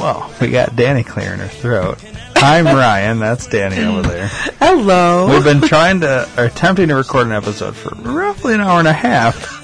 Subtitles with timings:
[0.00, 2.02] Well, we got Danny clearing her throat.
[2.36, 3.18] I'm Ryan.
[3.18, 4.28] That's Danny over there.
[4.58, 5.28] Hello.
[5.30, 8.88] We've been trying to, or attempting to record an episode for roughly an hour and
[8.88, 9.60] a half.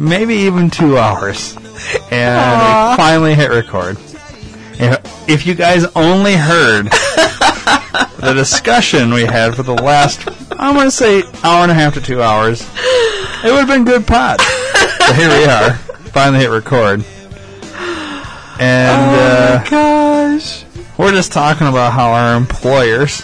[0.00, 1.54] Maybe even two hours.
[2.10, 2.92] And Aw.
[2.92, 3.98] we finally hit record.
[4.80, 10.86] If, if you guys only heard the discussion we had for the last, I'm going
[10.86, 14.40] to say hour and a half to two hours, it would have been good pod.
[14.40, 15.74] So here we are.
[15.74, 17.04] Finally hit record.
[18.60, 20.64] And, uh, oh gosh.
[20.98, 23.22] we're just talking about how our employers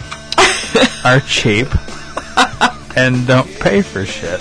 [1.04, 1.68] are cheap
[2.96, 4.40] and don't pay for shit.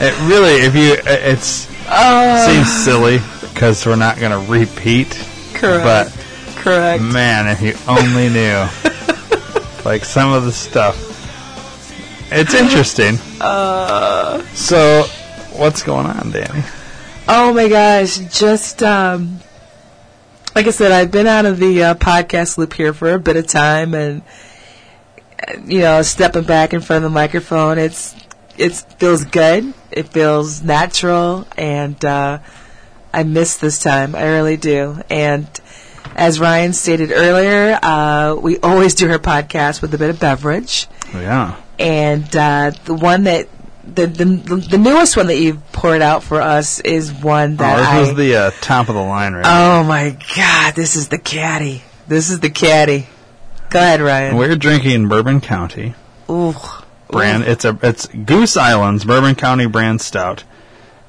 [0.00, 5.08] It really, if you, it's Uh, seems silly because we're not going to repeat.
[5.54, 5.84] correct.
[5.84, 7.02] But correct.
[7.02, 8.66] man, if you only knew,
[9.84, 10.96] like some of the stuff,
[12.32, 13.18] it's interesting.
[13.40, 15.02] Uh, So,
[15.52, 16.62] what's going on, Danny?
[17.28, 18.18] oh my gosh.
[18.18, 19.40] Just um,
[20.56, 23.36] like I said, I've been out of the uh, podcast loop here for a bit
[23.36, 24.22] of time, and
[25.66, 28.16] you know, stepping back in front of the microphone, it's
[28.56, 29.74] it feels good.
[29.90, 32.38] It feels natural, and uh,
[33.12, 34.14] I miss this time.
[34.14, 34.98] I really do.
[35.10, 35.46] And
[36.14, 40.88] as Ryan stated earlier, uh, we always do our podcast with a bit of beverage.
[41.12, 41.56] Yeah.
[41.78, 43.48] and uh, the one that
[43.86, 47.86] the, the the newest one that you've poured out for us is one that this
[47.86, 48.00] I.
[48.00, 49.44] was the uh, top of the line, right?
[49.46, 50.74] oh my God!
[50.74, 51.82] This is the caddy.
[52.08, 53.06] This is the caddy.
[53.70, 54.36] Go ahead, Ryan.
[54.36, 55.94] We're drinking Bourbon County.
[56.30, 56.54] Ooh.
[57.08, 57.44] brand.
[57.44, 60.44] It's a it's Goose Island's Bourbon County brand stout.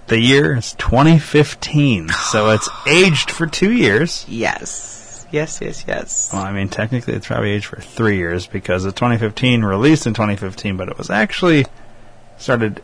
[0.08, 4.26] The year is 2015, so it's aged for two years.
[4.28, 5.26] Yes.
[5.32, 5.60] Yes.
[5.62, 5.84] Yes.
[5.88, 6.30] Yes.
[6.32, 10.14] Well, I mean, technically, it's probably aged for three years because the 2015 released in
[10.14, 11.66] 2015, but it was actually
[12.38, 12.82] started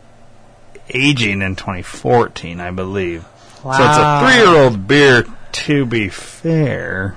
[0.90, 3.24] aging in 2014, I believe.
[3.64, 3.72] Wow.
[3.72, 7.16] So it's a three-year-old beer, to be fair.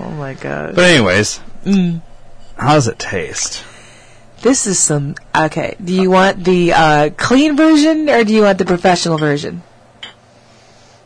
[0.00, 0.74] Oh my God.
[0.74, 2.00] But anyways, Mm.
[2.56, 3.64] how does it taste?
[4.40, 5.14] This is some.
[5.36, 5.76] Okay.
[5.82, 9.62] Do you want the uh, clean version or do you want the professional version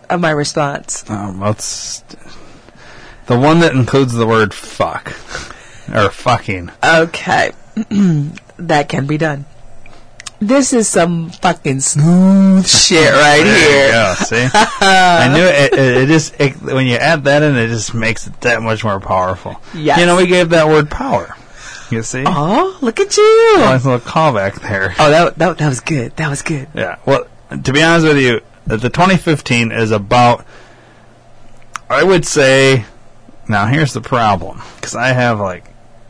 [0.08, 1.04] of my response?
[1.10, 2.02] Um, let's
[3.26, 5.08] the one that includes the word "fuck"
[5.94, 7.52] or "fucking." Okay.
[8.56, 9.44] that can be done.
[10.38, 13.88] This is some fucking smooth shit right here.
[13.88, 15.72] Yeah, see, I knew it.
[15.72, 18.84] It, it just it, when you add that in, it just makes it that much
[18.84, 19.60] more powerful.
[19.74, 19.98] Yes.
[19.98, 21.34] You know, we gave that word power.
[21.90, 23.54] You see, Oh, look at you.
[23.58, 24.94] nice little callback there.
[24.98, 26.14] Oh, that, that that was good.
[26.16, 26.68] That was good.
[26.74, 26.98] Yeah.
[27.06, 27.26] Well,
[27.62, 30.44] to be honest with you, the the 2015 is about.
[31.88, 32.84] I would say.
[33.48, 35.64] Now here's the problem, because I have like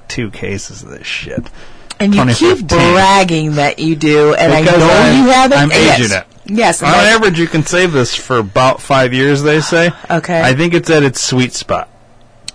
[0.09, 1.51] two cases of this shit.
[1.99, 2.93] And you keep 2015.
[2.95, 5.59] bragging that you do, and I Because know I'm- you haven't.
[5.59, 6.01] I'm yes.
[6.01, 6.27] aging it.
[6.49, 6.83] Yes.
[6.83, 9.43] On average, you can save this for about five years.
[9.43, 9.91] They say.
[10.11, 10.41] Okay.
[10.43, 11.89] I think it's at its sweet spot.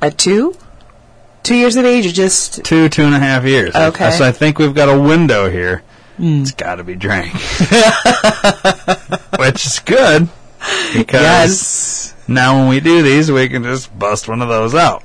[0.01, 0.55] a two,
[1.43, 3.75] two years of age, or just Two, two and a half years.
[3.75, 4.11] Okay.
[4.11, 5.83] So I think we've got a window here.
[6.17, 6.41] Hmm.
[6.41, 7.33] It's got to be drank,
[9.39, 10.29] which is good
[10.93, 12.15] because yes.
[12.27, 15.03] now when we do these, we can just bust one of those out.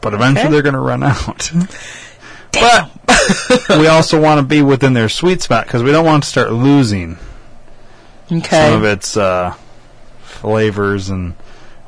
[0.00, 0.52] But eventually, Okay.
[0.52, 1.50] they're going to run out.
[2.52, 2.90] But
[3.78, 6.52] we also want to be within their sweet spot because we don't want to start
[6.52, 7.18] losing
[8.30, 8.68] Okay.
[8.68, 9.54] some of its uh,
[10.22, 11.32] flavors and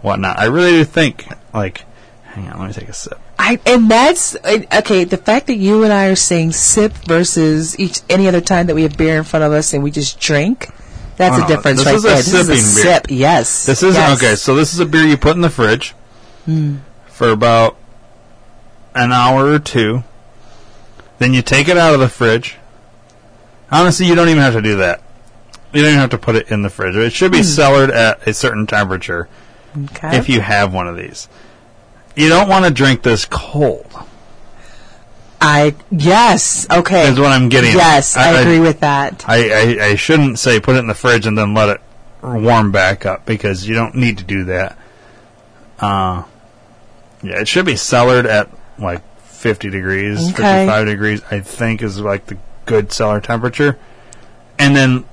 [0.03, 0.39] whatnot.
[0.39, 1.85] I really do think, like,
[2.25, 3.19] hang on, let me take a sip.
[3.39, 5.05] I and that's okay.
[5.05, 8.75] The fact that you and I are saying sip versus each any other time that
[8.75, 10.69] we have beer in front of us and we just drink,
[11.17, 12.17] that's Oh, a difference this right is a there.
[12.17, 13.07] this is a sip.
[13.09, 13.67] Yes.
[13.67, 14.19] This is yes.
[14.23, 14.35] okay.
[14.37, 15.95] So this is a beer you put in the fridge
[17.07, 17.77] for about
[18.95, 20.05] an hour or two.
[21.21, 22.57] Then you take it out of the fridge.
[23.71, 25.03] Honestly, you don't even have to do that.
[25.73, 26.97] You don't even have to put it in the fridge.
[26.97, 29.29] It should be cellared at a certain temperature
[29.85, 30.17] Okay.
[30.17, 31.29] if you have one of these.
[32.17, 33.87] You don't want to drink this cold.
[35.43, 36.67] I yes.
[36.71, 37.09] Okay.
[37.11, 37.73] Is what I'm getting.
[37.75, 39.25] Yes, I, I- I- agree with that.
[39.29, 41.81] I, I, I shouldn't say put it in the fridge and then let it
[42.23, 44.77] warm back up because you don't need to do that.
[45.79, 46.25] Uh,
[47.23, 49.03] yeah, it should be cellared at like
[49.41, 50.67] 50 degrees, Okay.
[50.67, 53.79] 55 degrees, I think is like the good cellar temperature.
[54.59, 55.05] And then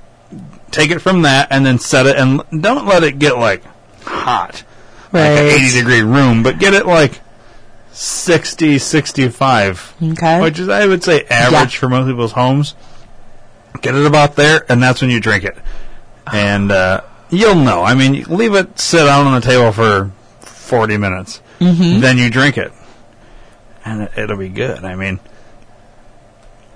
[0.70, 3.62] take it from that and then set it and don't let it get like
[4.04, 4.62] hot,
[5.12, 7.20] like an 80 degree room, but get it like
[7.92, 10.40] 60, 65 Okay.
[10.42, 11.80] which is I would say average Yeah.
[11.80, 12.74] for most people's homes.
[13.80, 15.56] Get it about there, and that's when you drink it,
[16.32, 17.82] and uh, you'll know.
[17.84, 20.10] I mean, leave it sit out on the table for
[20.40, 22.00] forty minutes, Mm-hmm.
[22.00, 22.72] then you drink it,
[23.88, 24.84] and it, it'll be good.
[24.84, 25.20] I mean,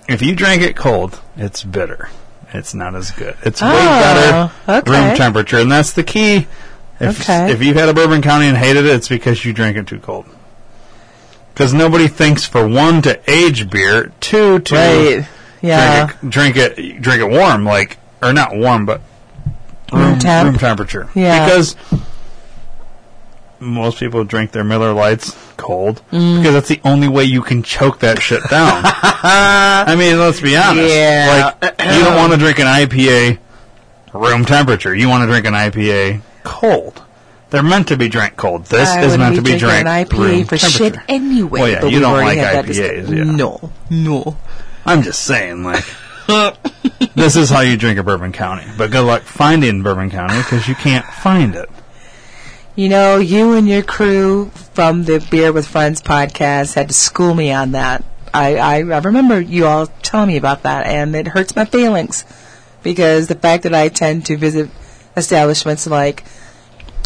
[0.08, 2.08] if you drink it cold, it's bitter.
[2.52, 3.36] it's not as good.
[3.42, 4.90] It's way Oh, better okay.
[5.08, 6.46] room temperature, and that's the key.
[7.00, 7.50] If, Okay.
[7.52, 9.98] if you've had a Bourbon County and hated it, it's because you drank it too
[9.98, 10.26] cold.
[11.54, 15.26] Because nobody thinks for one to age beer, two to Right.
[15.62, 16.06] Yeah.
[16.28, 19.00] drink it, drink it, drink it warm, like or not warm, but
[19.92, 20.46] Room temp.
[20.50, 21.08] room temperature.
[21.14, 21.44] Yeah.
[21.44, 21.76] Because
[23.62, 26.38] most people drink their Miller Lites cold Mm.
[26.38, 28.82] because that's the only way you can choke that shit down.
[28.84, 30.92] I mean, let's be honest.
[30.92, 31.54] Yeah.
[31.62, 33.38] Like, you don't want to drink an IPA
[34.12, 34.94] room temperature.
[34.94, 37.02] You want to drink an IPA cold.
[37.50, 38.64] They're meant to be drank cold.
[38.66, 41.60] This I is meant to be drinking drank an IPA room for shit anyway.
[41.60, 43.24] Well, yeah, but you don't like IPAs, yeah.
[43.24, 44.36] No, no.
[44.86, 45.84] I'm just saying, like,
[47.14, 48.64] this is how you drink a Bourbon County.
[48.78, 51.68] But good luck finding Bourbon County because you can't find it.
[52.74, 57.34] You know, you and your crew from the Beer with Friends podcast had to school
[57.34, 58.02] me on that.
[58.32, 62.24] I, I, I remember you all telling me about that, and it hurts my feelings
[62.82, 64.70] because the fact that I tend to visit
[65.14, 66.24] establishments like,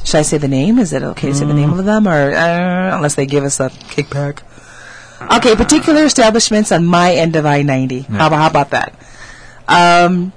[0.04, 0.78] should I say the name?
[0.78, 3.58] Is it okay to say the name of them, or uh, unless they give us
[3.58, 4.42] a kickback?
[5.36, 8.02] Okay, particular establishments on my end of I ninety.
[8.02, 8.94] How, about, how about that?
[9.66, 10.32] Um,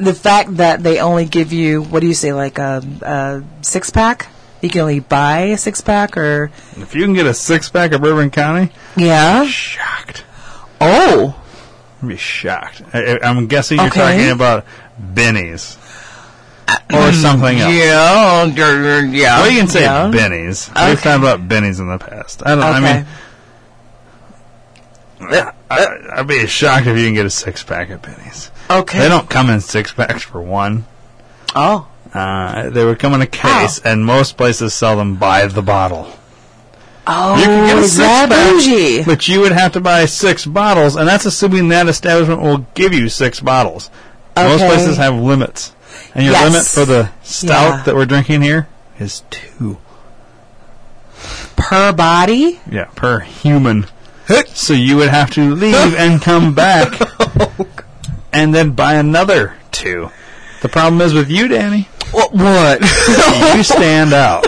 [0.00, 3.90] the fact that they only give you what do you say like a, a six
[3.90, 4.28] pack
[4.62, 7.92] you can only buy a six pack or If you can get a six pack
[7.92, 10.24] of Bourbon County, yeah shocked.
[10.80, 11.36] oh
[12.02, 12.82] I'd be shocked.
[12.94, 14.00] I, I'm guessing you're Okay.
[14.16, 14.64] talking about
[14.98, 15.76] Benny's
[16.68, 17.74] uh, or mm, something else.
[17.74, 18.44] yeah
[19.12, 20.08] yeah Well, you can say yeah.
[20.10, 20.68] Benny's.
[20.68, 20.94] We've Okay.
[21.02, 22.42] talked about Benny's in the past.
[22.46, 22.64] I don't.
[22.64, 23.06] I mean,
[25.70, 28.50] I, I'd be shocked if you can get a six pack at Benny's.
[28.70, 30.84] Okay They don't come in six packs for one.
[31.54, 35.62] oh Uh, they would come in a case, and most places sell them by the
[35.62, 36.08] bottle.
[37.06, 40.96] oh You can get a that bougie But you would have to buy six bottles,
[40.96, 43.90] and that's assuming that establishment will give you six bottles.
[44.36, 45.72] Most places have limits,
[46.14, 46.44] and your Yes.
[46.52, 47.82] limit for the stout Yeah.
[47.84, 48.66] that we're drinking here
[48.98, 49.78] is two.
[51.56, 53.86] per body Yeah, per human.
[54.54, 56.88] So you would have to leave and come back,
[58.32, 60.10] and then buy another two.
[60.62, 61.88] The problem is with you, Danny.
[62.12, 62.80] what what
[63.56, 64.46] You stand out.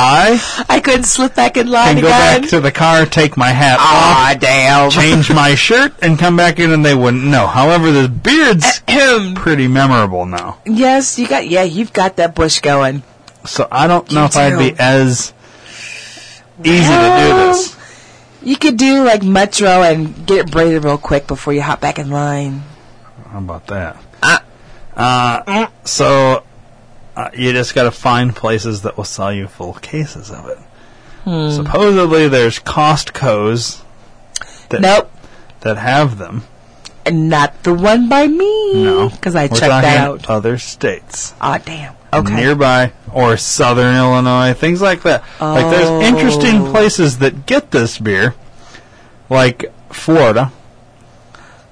[0.00, 3.36] I I couldn't slip back in line can go again back to the car, take
[3.36, 7.24] my hat ah off, damn change my shirt, and come back in, and they wouldn't
[7.24, 7.48] know.
[7.48, 8.80] However, the beard's
[9.34, 10.58] pretty memorable now.
[10.64, 13.02] yes you got yeah you've got that bush going
[13.44, 15.32] So I don't know You if I'd be as
[16.62, 17.77] easy to do this.
[18.42, 21.98] You could do like Metro and get it braided real quick before you hop back
[21.98, 22.62] in line.
[23.30, 24.02] How about that?
[24.96, 26.44] Uh, so
[27.16, 30.58] uh, you just got to find places that will sell you full cases of it.
[31.24, 31.50] Hmm.
[31.50, 33.82] Supposedly, there's Costco's
[34.70, 35.10] that Nope,
[35.60, 36.44] that have them.
[37.06, 38.82] and not the one by me.
[38.84, 40.28] No, because I We're checked that out.
[40.28, 41.34] Other states.
[41.40, 41.94] Ah, damn.
[42.12, 42.34] Okay.
[42.34, 45.22] nearby or southern Illinois, things like that.
[45.40, 46.70] Like there's interesting Oh.
[46.70, 48.34] places that get this beer,
[49.28, 50.52] like Florida,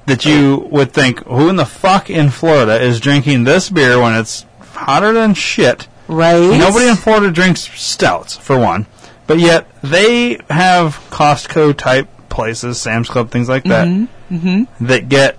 [0.07, 4.15] that you would think, who in the fuck in Florida is drinking this beer when
[4.15, 5.89] it's hotter than shit?
[6.09, 6.39] right.
[6.59, 8.87] Nobody in Florida drinks stouts, for one,
[9.27, 13.89] but yet they have Costco type places, Sam's Club, things like that,
[14.31, 14.87] Mm-hmm.
[14.87, 15.39] that get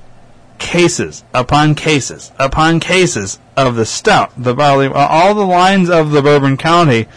[0.60, 6.21] cases upon cases upon cases of the stout, the barley, all the lines of the
[6.21, 7.07] Bourbon County,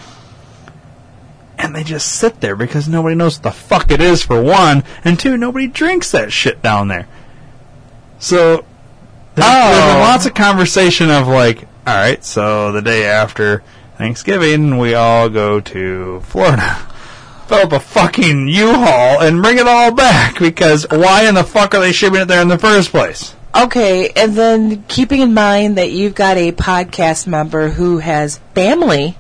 [1.59, 4.83] and they just sit there because nobody knows what the fuck it is, for one,
[5.05, 7.07] and two, nobody drinks that shit down there.
[8.19, 8.65] So,
[9.35, 10.01] there's, there's been Oh.
[10.01, 13.63] lots of conversation of like, all right, so the day after
[13.99, 16.79] Thanksgiving, we all go to Florida.
[17.51, 21.75] Fill up a fucking U-Haul and bring it all back because why in the fuck
[21.75, 23.35] are they shipping it there in the first place?
[23.53, 29.17] Okay, and then keeping in mind that you've got a podcast member who has family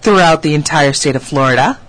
[0.00, 1.80] throughout the entire state of Florida,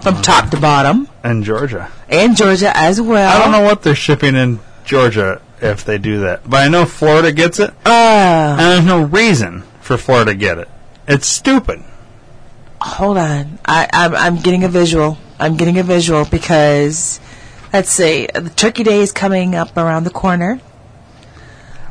[0.00, 1.88] from top to bottom, and Georgia.
[2.08, 3.32] and Georgia as well.
[3.32, 6.84] I don't know what they're shipping in Georgia if they do that, but I know
[6.84, 10.68] Florida gets it, Uh, and there's no reason for Florida to get it.
[11.06, 11.84] It's stupid.
[12.84, 13.58] Hold on.
[13.64, 15.16] I, I'm, I'm getting a visual.
[15.38, 17.18] I'm getting a visual because,
[17.72, 20.60] let's see, the Turkey Day is coming up around the corner.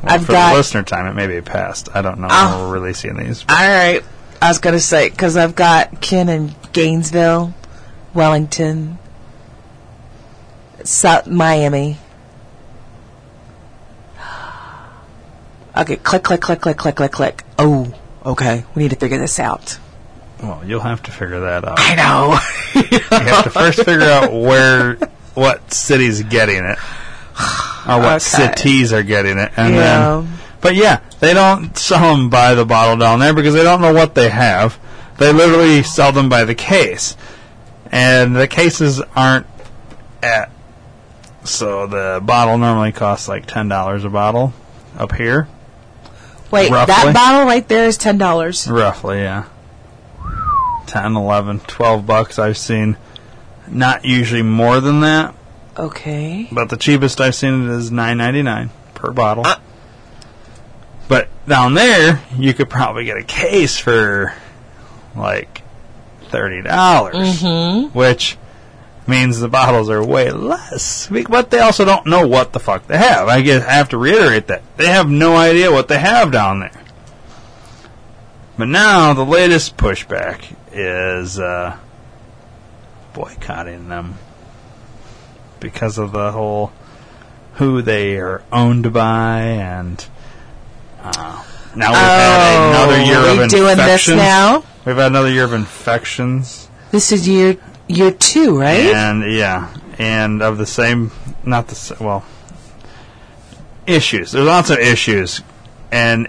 [0.02, 1.88] Well, I've for got- the listener time, it may be past.
[1.94, 2.46] I don't know Oh.
[2.46, 2.66] when ah.
[2.68, 3.44] we're releasing these.
[3.48, 4.02] All right.
[4.40, 7.54] I was going to say, because I've got Ken in Gainesville,
[8.12, 8.98] Wellington,
[10.84, 11.98] South Miami.
[15.76, 17.44] Okay, click, click, click, click, click, click, click.
[17.58, 17.92] Oh,
[18.24, 18.64] okay.
[18.74, 19.78] We need to figure this out.
[20.48, 21.74] Well, you'll have to figure that out.
[21.78, 22.38] I know.
[22.80, 24.96] you have to first figure out where,
[25.34, 26.78] what city's getting it.
[27.86, 28.18] or what Okay.
[28.20, 29.80] cities are getting it, and Yeah.
[30.22, 30.38] then.
[30.60, 33.92] But yeah, they don't sell them by the bottle down there because they don't know
[33.92, 34.78] what they have.
[35.18, 37.16] They literally sell them by the case,
[37.92, 39.46] and the cases aren't
[40.22, 40.50] at.
[41.44, 44.54] So the bottle normally costs like ten dollars a bottle
[44.96, 45.46] up here,
[46.50, 46.94] Wait, Roughly.
[46.94, 48.66] that bottle right there is ten dollars.
[48.66, 49.18] roughly.
[49.20, 49.44] Yeah,
[50.86, 52.38] 10, 11, 12 bucks.
[52.38, 52.96] I've seen.
[53.66, 55.34] Not usually more than that,
[55.78, 56.46] Okay.
[56.52, 59.46] but the cheapest I've seen it is nine ninety nine per bottle.
[59.46, 59.56] Uh.
[61.08, 64.34] But down there, you could probably get a case for
[65.16, 65.62] like
[66.28, 67.96] thirty dollars, Mm-hmm.
[67.98, 68.36] which
[69.06, 71.06] means the bottles are way less.
[71.08, 73.28] Be- But they also don't know what the fuck they have.
[73.28, 76.60] I guess I have to reiterate that they have no idea what they have down
[76.60, 76.82] there.
[78.58, 81.76] But now the latest pushback is uh,
[83.12, 84.14] boycotting them
[85.60, 86.72] because of the whole
[87.54, 90.06] who they are owned by and
[91.00, 91.44] uh,
[91.76, 94.16] now we've had another year Oh, of we doing this infections.
[94.16, 94.64] now?
[94.84, 97.56] We've had another year of infections This is year
[97.88, 98.80] year two, right?
[98.94, 101.10] and yeah, and of the same,
[101.44, 102.24] not the s- well,
[103.86, 104.32] issues.
[104.32, 105.42] There's lots of issues,
[105.92, 106.28] and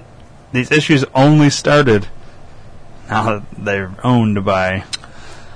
[0.51, 2.07] these issues only started
[3.09, 4.83] now that they're owned by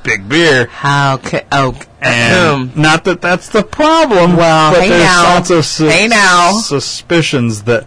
[0.04, 0.66] Big Beer.
[0.68, 4.36] How ca- oh And um, not that that's the problem.
[4.38, 5.24] Well, but hey there's now.
[5.36, 6.52] lots of sus- Hey now.
[6.54, 7.86] suspicions that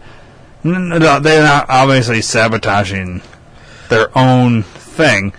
[0.65, 3.21] no, they're not obviously sabotaging
[3.89, 5.33] their own thing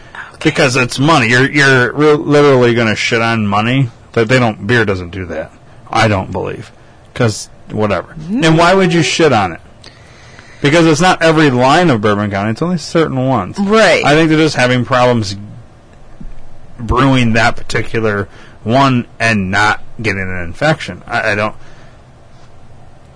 [0.44, 1.30] because it's money.
[1.30, 4.68] You're you're re- literally going to shit on money, but they don't.
[4.68, 5.52] Beer doesn't do that.
[5.90, 6.72] I don't believe
[7.14, 8.12] because whatever.
[8.14, 9.62] And why would you shit on it?
[10.64, 13.60] Because it's not every line of Bourbon County; it's only certain ones.
[13.60, 14.04] right.
[14.04, 15.36] I think they're just having problems
[16.80, 18.28] brewing that particular
[18.64, 21.04] one and not getting an infection.
[21.06, 21.56] I, I don't.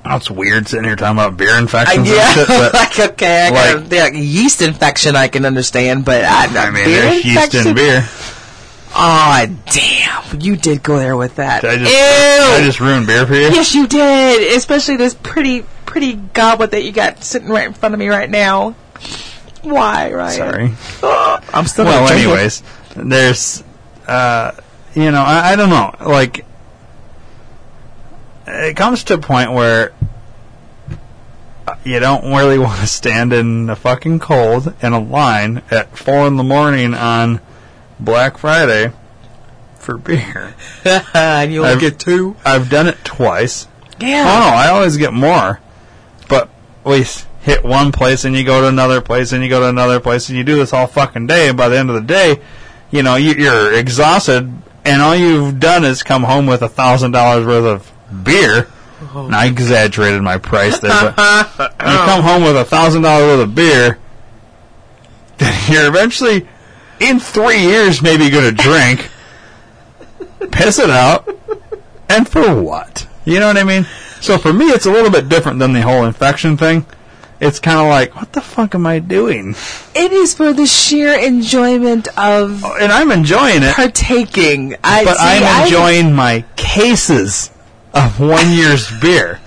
[0.04, 3.50] That's weird sitting here talking about beer Uh, infections yeah, shit, but like okay, I
[3.76, 7.56] like- got yeah, yeast infection I can understand, but I, I mean, beer there's yeast
[7.56, 8.08] in beer.
[8.96, 10.42] Oh damn!
[10.42, 11.62] You did go there with that.
[11.62, 11.98] Did I just, Ew.
[11.98, 13.42] did I just ruined beer for you?
[13.50, 14.56] yes, you did.
[14.56, 18.30] Especially this pretty, pretty goblet that you got sitting right in front of me right
[18.30, 18.76] now.
[19.64, 20.38] Why, Ryan?
[20.38, 21.42] Sorry.
[21.54, 21.86] I'm still.
[21.86, 22.24] well, gonna it.
[22.24, 22.62] anyways,
[22.96, 23.64] there's,
[24.08, 24.52] uh,
[24.94, 25.96] you know, I, I don't know.
[26.06, 26.46] Like,
[28.46, 29.94] it comes to a point where
[31.68, 35.98] uh, you don't really want to stand in the fucking cold in a line at
[35.98, 37.42] four in the morning on
[38.00, 38.92] Black Friday
[39.80, 40.54] for beer.
[41.14, 42.36] and you only I've- get two.
[42.46, 43.68] I've done it twice.
[44.00, 44.26] Yeah.
[44.28, 45.60] Oh no, I always get more.
[46.88, 47.06] We
[47.42, 50.30] hit one place and you go to another place and you go to another place
[50.30, 51.50] and you do this all fucking day.
[51.50, 52.42] And by the end of the day,
[52.90, 54.52] you know you, you're exhausted
[54.88, 58.70] and all you've done is come home with a thousand dollars worth of beer.
[59.14, 59.26] Oh.
[59.26, 61.18] And I exaggerated my price there, but
[61.60, 64.00] you come home with a thousand dollars worth of beer.
[65.38, 66.48] Then you're eventually,
[67.00, 69.10] in three years, maybe going to drink,
[70.52, 71.30] piss it out,
[72.10, 73.08] and for what?
[73.26, 73.86] You know what I mean?
[74.22, 76.86] So for me, it's a little bit different than the whole infection thing.
[77.40, 79.54] It's kind of like, what the fuck am I doing?
[79.94, 84.76] It is for the sheer enjoyment of oh, And I'm enjoying it, partaking.
[84.84, 87.52] I but see, I'm I- enjoying my cases
[87.94, 89.40] of one year's beer.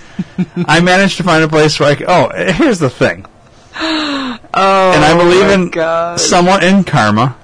[0.67, 3.27] I managed to find a place where I c oh, here's the thing.
[3.75, 6.21] Oh, and I believe oh my in God.
[6.21, 7.37] somewhat in karma.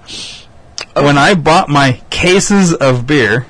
[0.94, 3.46] When I bought my cases of beer,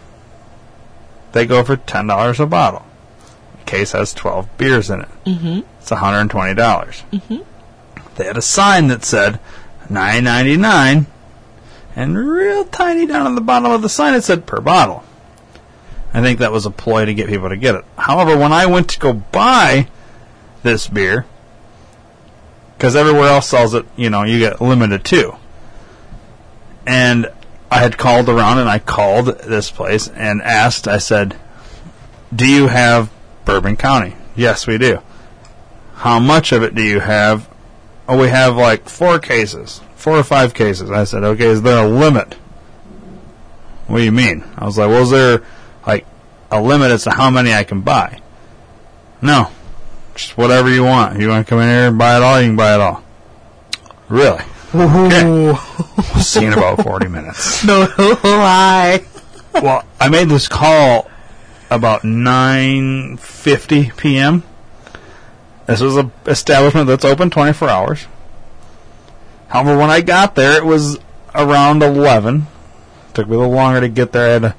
[1.32, 2.85] they go for ten dollars a bottle.
[3.66, 5.08] Case has twelve beers in it.
[5.24, 5.60] Mm-hmm.
[5.80, 7.02] It's one hundred and twenty dollars.
[7.12, 7.42] Mm-hmm.
[8.16, 9.40] They had a sign that said
[9.90, 11.06] nine ninety nine,
[11.94, 15.04] and real tiny down on the bottom of the sign it said per bottle.
[16.14, 17.84] I think that was a ploy to get people to get it.
[17.98, 19.88] However, when I went to go buy
[20.62, 21.26] this beer,
[22.76, 25.36] because everywhere else sells it, you know, you get limited too.
[26.86, 27.30] And
[27.70, 31.36] I had called around and I called this place and asked, I said,
[32.34, 33.10] Do you have
[33.46, 34.14] Bourbon County?
[34.34, 35.00] Yes, we do.
[35.94, 37.48] How much of it do you have?
[38.06, 40.90] Oh, we have like four cases, four or five cases.
[40.90, 42.34] I said, Okay, is there a limit?
[43.86, 44.44] What do you mean?
[44.58, 45.42] I was like, Well, is there
[45.86, 46.04] like
[46.50, 48.20] a limit as to how many I can buy?
[49.22, 49.50] No.
[50.14, 51.18] Just whatever you want.
[51.18, 53.02] You want to come in here and buy it all, you can buy it all.
[54.08, 54.42] Really?
[54.74, 55.58] Okay.
[56.14, 57.64] We'll see you in about 40 minutes.
[57.66, 57.86] no
[58.24, 59.04] lie.
[59.54, 61.10] Well, I made this call
[61.70, 64.42] about 9.50 p.m.
[65.66, 68.06] This was a establishment that's open 24 hours.
[69.48, 70.98] However, when I got there, it was
[71.34, 72.46] around 11.
[73.14, 74.28] Took me a little longer to get there.
[74.28, 74.54] I had to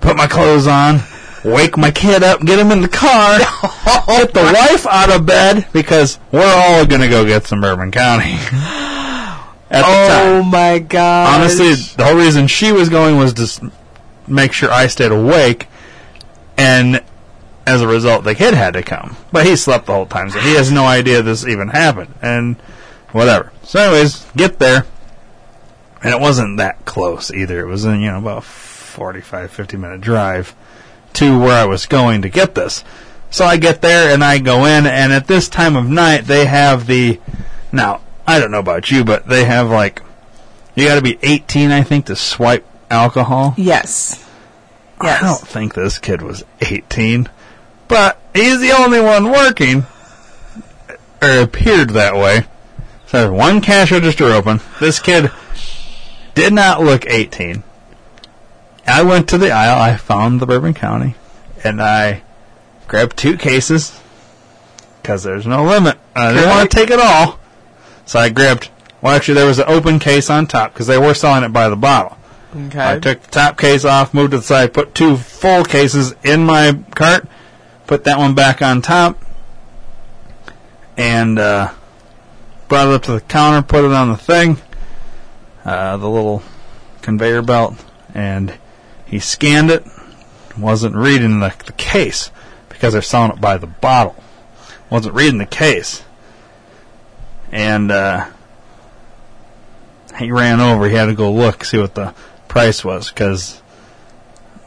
[0.00, 1.00] put my clothes on,
[1.44, 3.38] wake my kid up, get him in the car,
[4.06, 8.36] get the wife out of bed because we're all gonna go get some Bourbon County.
[9.74, 11.40] Oh time, my god!
[11.40, 13.72] honestly, the whole reason she was going was to
[14.26, 15.66] make sure I stayed awake,
[16.62, 17.02] and
[17.66, 19.16] as a result, the kid had to come.
[19.32, 22.56] But he slept the whole time, so he has no idea this even happened, and
[23.10, 23.52] whatever.
[23.64, 24.86] So, anyways, get there,
[26.02, 27.60] and it wasn't that close either.
[27.60, 30.54] It was in you know about 45, 50 minute drive
[31.14, 32.84] to where I was going to get this.
[33.30, 36.46] So I get there and I go in, and at this time of night they
[36.46, 37.20] have the.
[37.72, 40.02] Now I don't know about you, but they have like
[40.74, 43.54] you got to be 18, I think, to swipe alcohol.
[43.56, 44.28] yes,
[45.02, 45.22] yes.
[45.22, 47.28] I don't think this kid was 18,
[47.88, 49.84] but he's the only one working,
[51.20, 52.46] or appeared that way.
[53.06, 54.60] So there's one cash register open.
[54.80, 55.30] This kid
[56.34, 57.62] did not look 18.
[58.86, 61.14] I went to the aisle, I found the Bourbon County,
[61.62, 62.22] and I
[62.88, 64.00] grabbed two cases,
[65.00, 65.98] because there's no limit.
[66.16, 67.38] I didn't want to take it all.
[68.06, 71.14] So I grabbed, well actually there was an open case on top, because they were
[71.14, 72.18] selling it by the bottle.
[72.54, 72.96] Okay.
[72.96, 76.44] I took the top case off, moved to the side, put two full cases in
[76.44, 77.26] my cart,
[77.86, 79.18] put that one back on top,
[80.96, 81.72] and uh,
[82.68, 84.58] brought it up to the counter, put it on the thing,
[85.64, 86.42] uh, the little
[87.00, 87.82] conveyor belt,
[88.12, 88.58] and
[89.06, 89.84] he scanned it.
[90.58, 92.30] Wasn't reading the, the case
[92.68, 94.22] because they're selling it by the bottle.
[94.90, 96.02] Wasn't reading the case,
[97.50, 98.28] and uh,
[100.18, 100.86] he ran over.
[100.86, 102.14] He had to go look, see what the
[102.52, 103.62] price was, because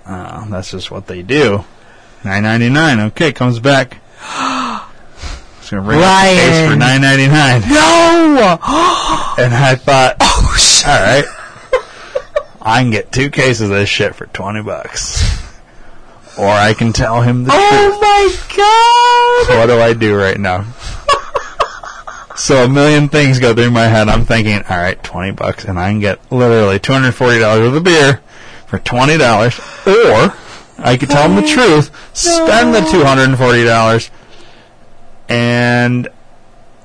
[0.08, 1.64] uh, that's just what they do.
[2.24, 3.00] Nine ninety nine.
[3.00, 4.02] Okay, comes back.
[5.62, 6.80] He's gonna bring up the case for Ryan.
[6.80, 7.62] nine ninety nine.
[7.62, 8.58] no.
[9.38, 10.88] And I thought, oh shit.
[10.88, 11.26] all right,
[12.62, 15.22] I can get two cases of this shit for twenty bucks,
[16.40, 17.62] or I can tell him the truth.
[17.62, 19.48] Oh my god.
[19.54, 20.66] So what do I do right now?
[22.36, 24.10] So a million things go through my head.
[24.10, 27.62] I'm thinking, all right, twenty bucks, and I can get literally two hundred forty dollars
[27.62, 28.22] worth of beer
[28.68, 30.34] for twenty dollars, or
[30.78, 34.10] I could tell them the truth, spend the two hundred and forty dollars,
[35.30, 36.08] and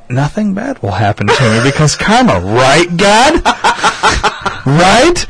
[0.08, 3.44] nothing bad will happen to me because karma, right, God?
[4.66, 5.26] right?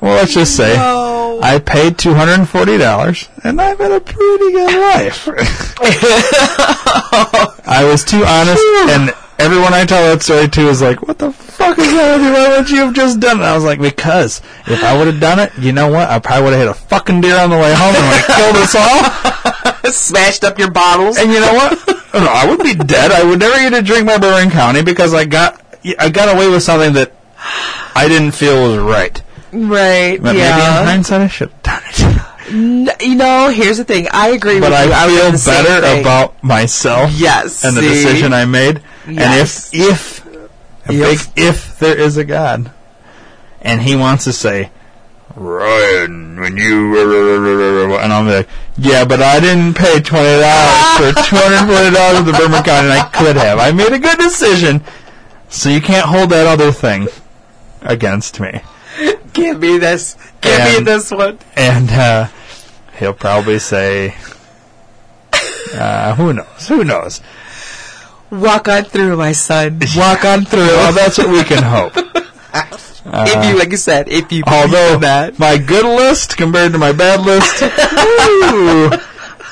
[0.00, 1.40] Well, let's just say No.
[1.42, 5.28] I paid two hundred and forty dollars, and I've had a pretty good life.
[7.66, 11.32] I was too honest, and everyone I tell that story to is like, "What the
[11.32, 12.32] fuck is that with you?
[12.32, 15.20] Why would you have just done it?" I was like, "Because if I would have
[15.20, 16.08] done it, you know what?
[16.08, 18.36] I probably would have hit a fucking deer on the way home and would have
[18.40, 21.16] killed us all." Smashed up your bottles.
[21.18, 21.78] And you know what?
[22.14, 23.10] No, I would be dead.
[23.12, 25.60] I would never get to drink my Bourbon County because I got
[25.98, 27.12] I got away with something that
[27.94, 29.22] I didn't feel was right.
[29.52, 30.16] Right.
[30.20, 30.84] But maybe in yeah.
[30.84, 33.02] hindsight, I should have done it.
[33.02, 34.06] You know, here's the thing.
[34.10, 34.86] I agree but with you.
[34.88, 36.00] But I feel better thing.
[36.00, 37.62] about myself Yes.
[37.64, 38.80] and the decision I made.
[39.06, 39.70] Yes.
[39.74, 41.34] And if if a If.
[41.34, 42.70] big if there is a God,
[43.60, 44.70] and He wants to say,
[45.36, 51.36] Ryan, when you and I'm like, yeah, but I didn't pay twenty dollars for two
[51.36, 53.58] hundred forty dollars at the County, and I could have.
[53.58, 54.82] I made a good decision,
[55.50, 57.08] so you can't hold that other thing
[57.82, 58.62] against me.
[59.32, 60.16] Give me this.
[60.40, 61.38] Give me this one.
[61.56, 62.28] And uh,
[62.98, 64.14] he'll probably say,
[65.74, 66.68] uh, "Who knows?
[66.68, 67.20] Who knows?"
[68.30, 69.80] Walk on through, my son.
[69.96, 70.66] Walk on through.
[70.66, 71.92] Well, that's what we can hope.
[71.96, 75.38] if you, like you said, if you Although that.
[75.38, 78.90] my good list compared to my bad list, ooh,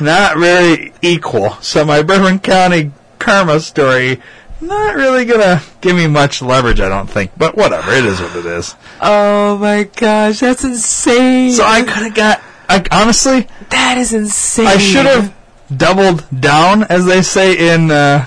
[0.04, 1.50] not very equal.
[1.62, 4.20] So my Bourbon County karma story,
[4.60, 7.32] not really gonna give me much leverage, I don't think.
[7.36, 8.74] But whatever, it is what it is.
[9.00, 11.52] Oh my gosh, that's insane.
[11.52, 12.40] So I could have got.
[12.68, 14.66] I honestly, that is insane.
[14.66, 15.34] I should have
[15.74, 17.90] doubled down, as they say in.
[17.90, 18.26] Uh,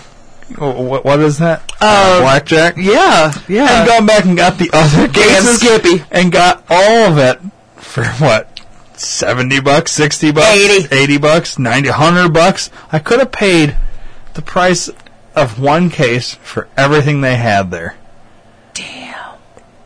[0.57, 1.71] what, what is that?
[1.79, 2.75] Uh, blackjack.
[2.77, 3.81] Yeah, yeah.
[3.81, 6.03] and gone back and got the other cases Skippy.
[6.11, 7.39] and got all of it
[7.75, 8.59] for what
[8.95, 10.95] 70 bucks 60 bucks 80.
[10.95, 13.75] 80 bucks 90 100 bucks i could have paid
[14.33, 14.89] the price
[15.35, 17.95] of one case for everything they had there
[18.73, 19.35] Damn.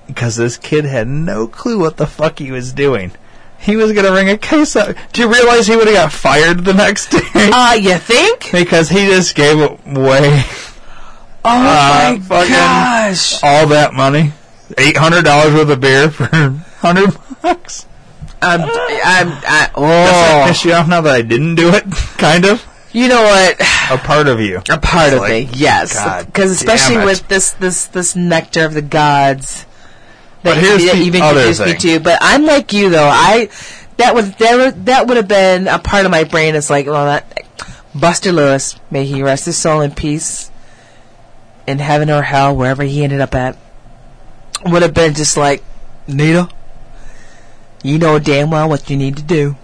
[0.07, 3.11] because this kid had no clue what the fuck he was doing
[3.59, 6.65] he was gonna ring a case up do you realize he would have got fired
[6.65, 8.51] the next day Uh, you think?
[8.51, 10.43] because he just gave away
[11.45, 13.43] Oh Uh, my fucking- gosh.
[13.43, 14.31] all that money
[14.77, 16.25] eight hundred dollars worth of beer for
[16.79, 17.85] hundred bucks
[18.45, 20.45] I'm, I'm, I, Does that oh.
[20.49, 21.85] piss you off now that I didn't do it?
[22.17, 22.61] Kind of.
[22.93, 23.59] You know what?
[23.91, 24.57] A part of you.
[24.69, 26.25] A part It's of like, me, yes.
[26.25, 29.65] Because especially with this, this, this nectar of the gods.
[30.43, 31.99] But that here's you- the you've other introduced me to.
[31.99, 33.09] But I'm like you though.
[33.11, 33.49] I
[33.97, 36.53] that was that, would- that would have been a part of my brain.
[36.55, 37.47] It's like, well, that
[37.95, 40.51] Buster Lewis, may he rest his soul in peace,
[41.65, 43.57] in heaven or hell, wherever he ended up at,
[44.65, 45.63] would have been just like,
[46.07, 46.49] Nita,
[47.83, 49.55] you know damn well what you need to do.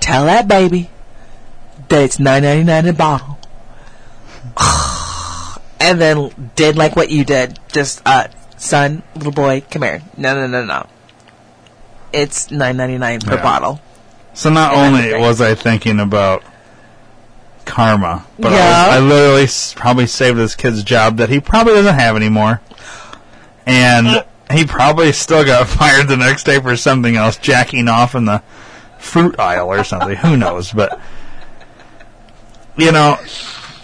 [0.00, 0.90] Tell that baby
[2.00, 3.38] it's nine ninety nine a bottle.
[5.80, 7.58] and then did like what you did.
[7.72, 10.02] Just, uh, son, little boy, come here.
[10.16, 10.86] No, no, no, no.
[12.12, 13.42] It's nine ninety nine per Yeah.
[13.42, 13.80] bottle.
[14.34, 16.42] So not Yeah, only was I thinking about
[17.64, 18.86] karma, but I, Yeah.
[18.86, 22.60] was, I literally s- probably saved this kid's job that he probably doesn't have anymore,
[23.66, 28.24] and he probably still got fired the next day for something else, jacking off in
[28.26, 28.42] the
[28.98, 30.16] fruit aisle or something.
[30.16, 30.72] Who knows?
[30.72, 31.00] But
[32.76, 33.18] you know,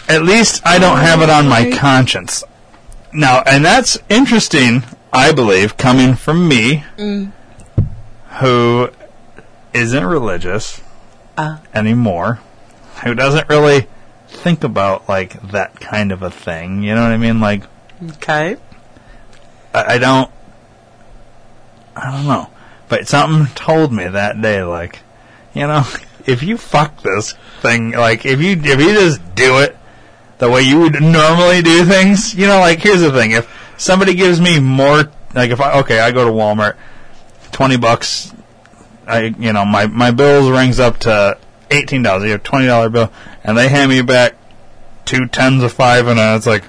[0.09, 2.42] at least I don't have it on my conscience.
[3.12, 6.85] Now, and that's interesting, I believe, coming from me,
[8.40, 8.90] who
[9.74, 10.81] isn't religious
[11.37, 11.59] Uh.
[11.74, 12.40] anymore,
[13.05, 13.87] who doesn't really
[14.29, 16.83] think about like that kind of a thing.
[16.83, 17.40] You know what I mean?
[17.40, 17.64] Like,
[18.16, 18.57] Okay.
[19.74, 20.31] I, I don't,
[21.96, 22.48] I don't know,
[22.88, 25.00] but something told me that day, like,
[25.55, 25.85] you know,
[26.31, 29.77] if you fuck this thing, like, if you if you just do it
[30.38, 34.14] the way you would normally do things, you know, like, here's the thing: if somebody
[34.14, 36.77] gives me more, like, if I okay, I go to Walmart,
[37.53, 38.33] twenty bucks,
[39.07, 41.38] I you know, my my bills rings up to
[41.71, 42.25] eighteen dollars.
[42.25, 43.12] You have twenty dollar bill,
[43.45, 44.35] and they hand me back
[45.05, 46.64] two tens of five, and uh, it's like,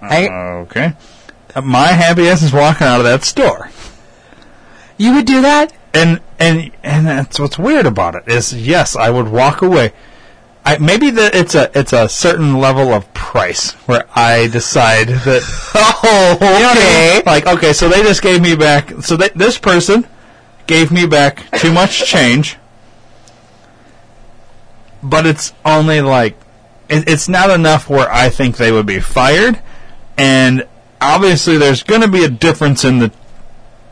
[0.00, 0.28] Hey.
[0.28, 0.92] okay.
[1.62, 3.70] My happiness is walking out of that store.
[4.96, 5.72] You would do that?
[5.94, 9.92] And and and that's what's weird about it is yes, I would walk away.
[10.64, 15.42] I, maybe that it's a it's a certain level of price where I decide that
[15.74, 17.22] Oh, you know I mean?
[17.24, 18.90] like okay, so they just gave me back.
[19.02, 20.06] So they, this person
[20.66, 22.58] gave me back too much change,
[25.02, 26.36] but it's only like
[26.88, 29.60] it, it's not enough where I think they would be fired,
[30.18, 30.66] and
[31.00, 33.12] obviously there's going to be a difference in the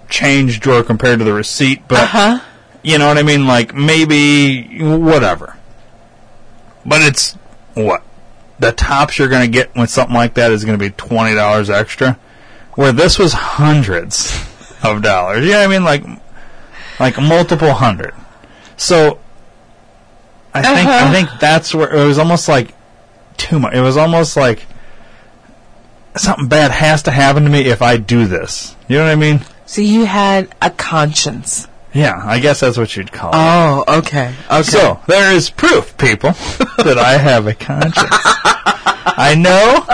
[0.09, 2.41] change drawer compared to the receipt, but Huh?
[2.83, 3.47] you know what I mean?
[3.47, 5.57] Like maybe whatever.
[6.85, 7.33] But it's
[7.75, 8.03] what
[8.59, 11.35] the tops you're going to get with something like that is going to be twenty
[11.35, 12.19] dollars extra,
[12.75, 14.33] where this was hundreds
[14.83, 15.45] of dollars.
[15.45, 15.85] You know what I mean?
[15.85, 16.05] Like
[17.01, 18.15] like multiple hundred.
[18.77, 19.19] So
[20.55, 21.09] I think Uh-huh.
[21.09, 22.73] I think that's where it was almost like
[23.37, 23.75] too much.
[23.75, 24.65] It was almost like
[26.17, 28.75] something bad has to happen to me if I do this.
[28.89, 29.41] You know what I mean?
[29.67, 31.67] So you had a conscience.
[31.93, 33.37] Yeah, I guess that's what you'd call it.
[33.37, 34.35] Oh, okay.
[34.51, 34.63] Okay.
[34.63, 36.31] So there is proof, people,
[36.79, 37.97] that I have a conscience.
[39.19, 39.87] I know,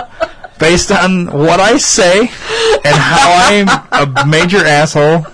[0.59, 3.45] based on what I say and how
[3.91, 5.25] I'm a major asshole,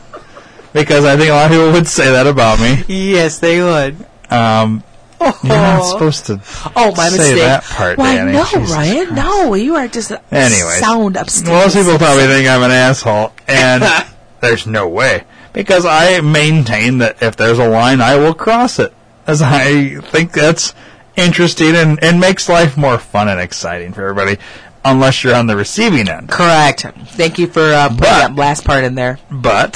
[0.74, 2.84] because I think a lot of people would say that about me.
[2.88, 3.96] yes, they would.
[4.30, 4.84] Um,
[5.20, 6.40] you're not supposed to
[6.76, 7.40] Oh, my say mistake.
[7.40, 8.34] that part, Why, Danny.
[8.34, 9.08] no, Jesus Ryan.
[9.08, 9.12] Christ.
[9.14, 11.50] No, you are just a Anyways, sound upstairs.
[11.50, 13.84] Most people probably think I'm an asshole, and
[14.42, 15.24] there's no way.
[15.54, 18.94] Because I maintain that if there's a line, I will cross it.
[19.28, 20.74] As I think that's
[21.16, 24.38] interesting and, and makes life more fun and exciting for everybody,
[24.86, 26.30] unless you're on the receiving end.
[26.30, 26.82] Correct.
[26.82, 29.20] Thank you for uh, putting But- that last part in there.
[29.30, 29.74] But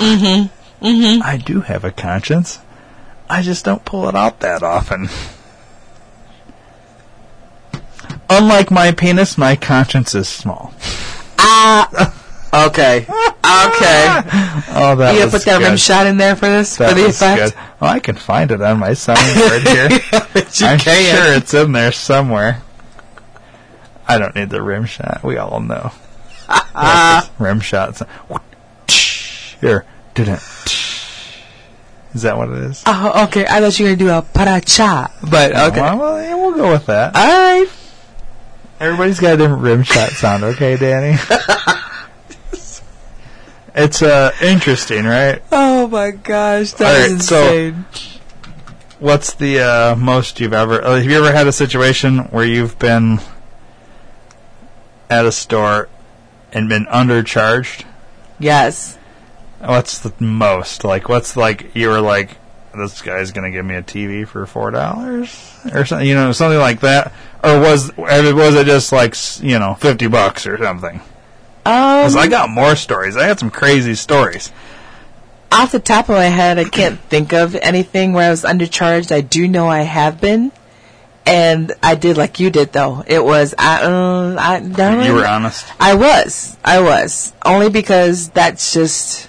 [0.00, 1.22] Mm-hmm.
[1.22, 2.58] I do have a conscience.
[3.28, 5.08] I just don't pull it out that often.
[8.28, 10.72] Unlike my penis, my conscience is small.
[11.38, 12.14] Ah
[12.66, 13.06] Okay.
[13.50, 14.06] Okay.
[14.72, 15.68] Oh, that you put that good.
[15.68, 17.54] rim shot in there for this That for the effect.
[17.54, 17.62] good.
[17.80, 19.88] Well, I can find it on my soundboard here.
[19.90, 21.16] You I'm can.
[21.16, 22.62] sure it's in there somewhere.
[24.08, 25.22] I don't need the rim shot.
[25.24, 25.92] We all know.
[26.74, 28.02] Like this rim shots.
[29.60, 29.84] Here,
[30.14, 30.40] didn't.
[32.12, 32.82] Is that what it is?
[32.86, 33.46] Oh, okay.
[33.46, 35.80] I thought you were gonna do a paracha, but okay.
[35.80, 37.14] Well, well, yeah, we'll go with that.
[37.14, 37.66] All right.
[38.80, 41.16] Everybody's got a different rim shot sound, okay, Danny?
[43.74, 45.42] it's uh interesting, right?
[45.52, 47.74] Oh my gosh, that All is right, so-
[48.98, 50.84] What's the uh, most you've ever?
[50.84, 53.18] Uh, have you ever had a situation where you've been
[55.08, 55.88] at a store
[56.52, 57.84] and been undercharged?
[58.38, 58.96] yes.
[59.62, 60.84] What's the most?
[60.84, 62.36] Like, what's like you were like,
[62.74, 66.58] this guy's gonna give me a TV for four dollars or something, you know, something
[66.58, 67.12] like that,
[67.44, 71.00] or was was it just like you know fifty bucks or something?
[71.70, 73.16] Um, Because I got more stories.
[73.16, 74.50] I got some crazy stories.
[75.52, 79.12] off the top of my head, I can't think of anything where I was undercharged.
[79.12, 80.52] I do know I have been,
[81.26, 83.04] and I did like you did though.
[83.06, 84.58] It was I, um, I
[85.04, 85.66] You were honest.
[85.80, 86.56] I was.
[86.64, 87.32] I was.
[87.44, 89.28] Only because that's just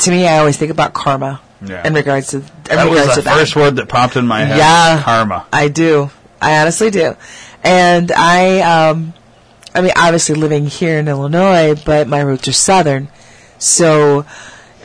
[0.00, 1.86] to me, I always think about karma Yeah.
[1.86, 3.36] in regards to in that was the to that.
[3.36, 4.56] first word that popped in my head.
[4.58, 5.02] Yeah.
[5.02, 5.46] Karma.
[5.52, 6.10] I do.
[6.40, 7.16] I honestly do.
[7.62, 9.12] And I, um,
[9.74, 13.08] I mean, obviously living here in Illinois, but my roots are Southern.
[13.58, 14.26] So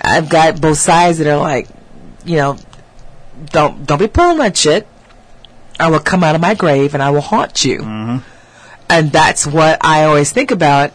[0.02, 1.68] I've got both sides that are like,
[2.24, 2.58] you know,
[3.46, 4.88] don't, don't be pulling that shit.
[5.80, 7.80] I will come out of my grave and I will haunt you.
[7.80, 8.18] Mm-hmm.
[8.90, 10.94] And that's what I always think about.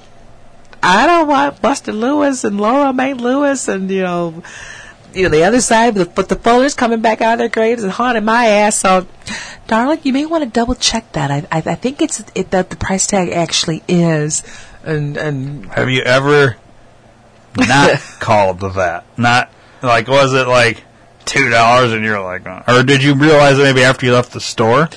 [0.82, 4.42] I don't want Buster Lewis and Laura Mae Lewis and, you know,
[5.14, 7.92] you know, the other side, but, but the coming back out of their graves and
[7.92, 8.76] haunting my ass.
[8.76, 9.06] So,
[9.66, 11.30] darling, you may want to double check that.
[11.30, 14.42] I, I, I think it's it, that the price tag actually is,
[14.82, 16.56] and and Have you ever
[17.56, 19.04] not called that?
[19.16, 19.50] Not
[19.82, 20.84] like was it like
[21.24, 24.32] two dollars and you're like, uh, or did you realize it maybe after you left
[24.32, 24.88] the store?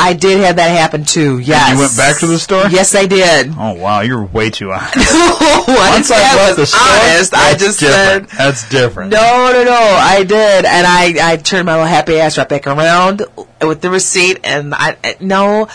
[0.00, 1.38] I did have that happen too.
[1.40, 2.68] Yes, you went back to the store?
[2.68, 3.52] Yes, I did.
[3.58, 4.94] Oh wow, you're way too honest.
[4.96, 8.30] Once I I left the store, honest, I just different.
[8.30, 8.38] said.
[8.38, 9.12] that's different.
[9.12, 9.72] No, no, no.
[10.00, 13.22] I did, and I I turned my little happy ass right back around
[13.60, 15.68] with the receipt, and I I- no,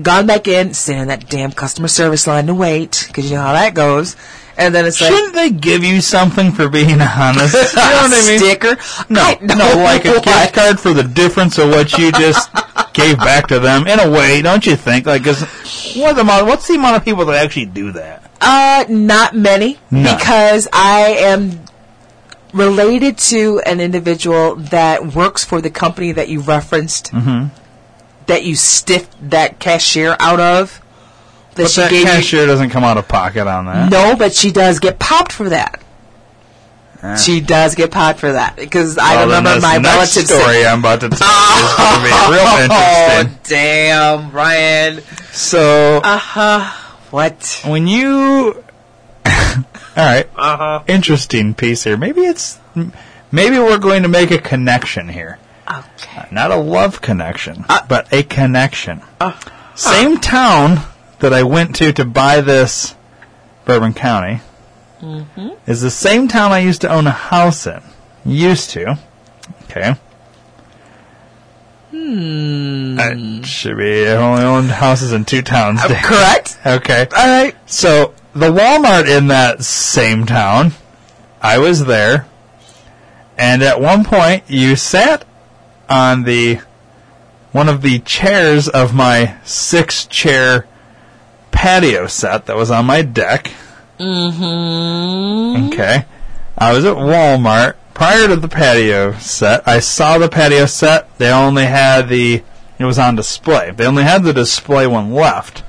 [0.00, 3.42] gone back in, sitting in that damn customer service line to wait because you know
[3.42, 4.14] how that goes,
[4.58, 7.54] and then it's like Shouldn't they give you something for being honest?
[7.54, 8.38] You know what I mean?
[8.40, 8.76] sticker.
[9.08, 12.50] No, I- no, like a gift card for the difference of what you just
[13.00, 13.86] gave back to them.
[13.86, 15.06] In a way, don't you think?
[15.06, 15.42] Like, 'cause
[15.96, 16.46] what amount?
[16.46, 18.22] What's the amount of people that actually do that?
[18.40, 20.16] Uh, not many None.
[20.16, 21.60] because I am
[22.52, 27.12] related to an individual that works for the company that you referenced.
[27.12, 27.46] Mm-hmm.
[28.26, 30.80] That you stiffed that cashier out of.
[31.56, 33.90] That But she that gave you cashier doesn't come out of pocket on that.
[33.90, 35.80] No, but she does get popped for that.
[37.16, 40.28] She does get popped for that because I Well, then remember this my next relatives.
[40.34, 43.36] story I'm about to tell you is going to be real interesting.
[43.36, 45.02] Oh damn, Ryan!
[45.32, 46.76] So, Uh huh.
[47.10, 47.62] What?
[47.66, 48.62] when you,
[49.26, 49.64] all
[49.96, 50.82] right, Uh huh.
[50.86, 51.96] interesting piece here.
[51.96, 52.58] Maybe it's,
[53.32, 55.38] maybe we're going to make a connection here.
[55.68, 56.26] Okay.
[56.30, 57.80] Not a love connection, Uh.
[57.88, 59.00] but a connection.
[59.74, 60.82] Same town
[61.20, 62.94] that I went to to buy this
[63.64, 64.40] Bourbon County
[65.66, 67.82] is the same town I used to own a house in.
[68.24, 68.98] Used to.
[69.64, 69.94] Okay.
[71.90, 72.98] Hmm.
[73.00, 74.06] I should be.
[74.06, 75.82] I only owned houses in two towns.
[75.82, 76.02] Dan.
[76.04, 76.58] Correct.
[76.64, 77.06] Okay.
[77.16, 77.56] All right.
[77.66, 80.72] So the Walmart in that same town,
[81.42, 82.26] I was there,
[83.38, 85.24] and at one point you sat
[85.88, 86.60] on the
[87.52, 90.66] one of the chairs of my six chair
[91.50, 93.52] patio set that was on my deck.
[94.00, 95.68] Mm-hmm.
[95.68, 96.04] Okay.
[96.56, 99.66] I was at Walmart prior to the patio set.
[99.68, 101.18] I saw the patio set.
[101.18, 102.42] They only had the
[102.78, 103.72] it was on display.
[103.72, 105.62] They only had the display one left.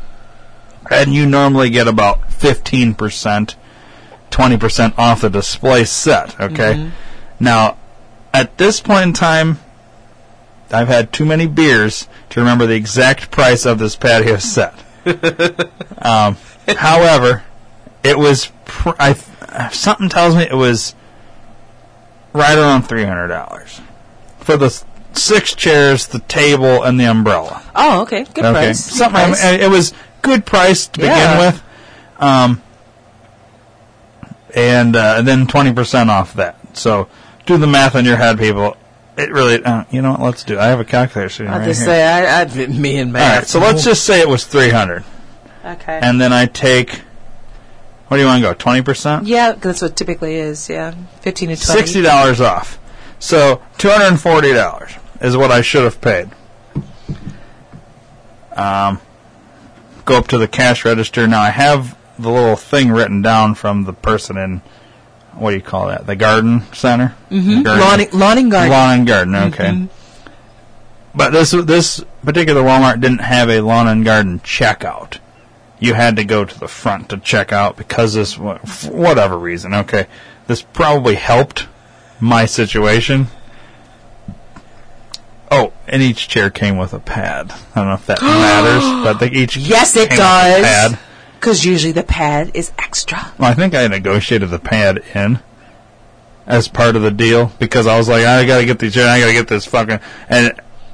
[0.90, 3.56] And you normally get about 15%,
[4.32, 6.90] 20% off the display set, okay?
[7.38, 7.78] Now,
[8.34, 9.60] at this point in time,
[10.72, 14.74] I've had too many beers to remember the exact price of this patio set.
[15.98, 17.44] um, however,
[18.04, 19.14] it was pr- I
[19.72, 20.96] something tells me it was
[22.34, 23.82] right around three hundred dollars
[24.40, 24.70] for the
[25.14, 27.62] six chairs, the table, and the umbrella.
[27.76, 28.24] Oh, okay.
[28.24, 28.90] Good okay, price.
[28.90, 29.22] Good something.
[29.22, 31.34] I mean, it was good price to Yeah.
[31.36, 31.64] begin with,
[32.20, 32.62] um,
[34.56, 36.58] and, uh, and then twenty percent off that.
[36.74, 37.08] So
[37.46, 38.78] do the math in your head, people.
[39.18, 40.22] It really, uh, you know what?
[40.22, 40.58] Let's do.
[40.58, 41.88] I have a calculator sitting I'll right just here.
[41.90, 43.38] say I, I me and All Matt.
[43.40, 45.04] right, so let's just say it was three hundred,
[45.66, 46.00] okay.
[46.02, 47.02] and then I take.
[48.12, 48.54] What do you want to go?
[48.54, 49.26] Twenty percent.
[49.26, 50.68] yeah, that's what typically is.
[50.68, 51.80] Yeah, fifteen to twenty.
[51.80, 52.78] Sixty dollars off.
[53.20, 56.30] So two hundred and forty dollars is what I should have paid.
[58.54, 59.00] Um,
[60.04, 61.26] go up to the cash register.
[61.26, 64.62] Now I have the little thing written down from the person in
[65.36, 66.06] what do you call that?
[66.06, 67.16] The garden center.
[67.30, 67.64] Mm-hmm.
[67.66, 68.72] Lawn, lawn and garden.
[68.72, 69.36] Lawn and garden.
[69.36, 69.88] Okay.
[71.16, 75.20] But this this particular Walmart didn't have a lawn and garden checkout.
[75.82, 78.56] You had to go to the front to check out because this for
[78.90, 79.74] whatever reason.
[79.74, 80.06] Okay,
[80.48, 81.68] this probably helped
[82.20, 83.28] my situation.
[85.50, 87.52] Oh, and each chair came with a pad.
[87.76, 90.20] I don't know if that matters, but they each Yes, it does.
[90.64, 91.00] pad.
[91.40, 93.34] Because usually the pad is extra.
[93.38, 95.40] Well, I think I negotiated the pad in
[96.46, 99.34] as part of the deal because I was like, I gotta get these, I gotta
[99.34, 100.54] get this fucking, and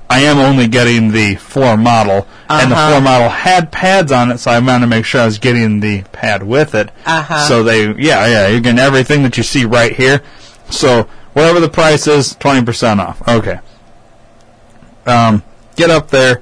[0.09, 2.89] I am only getting the floor model, and the Uh-huh.
[2.89, 5.81] floor model had pads on it, so I wanted to make sure I was getting
[5.81, 6.89] the pad with it.
[7.05, 7.39] Uh-huh.
[7.47, 10.21] So they, yeah, yeah, you're getting everything that you see right here.
[10.69, 13.21] So whatever the price is, twenty percent off.
[13.27, 13.59] Okay.
[15.05, 15.43] Um,
[15.75, 16.41] get up there,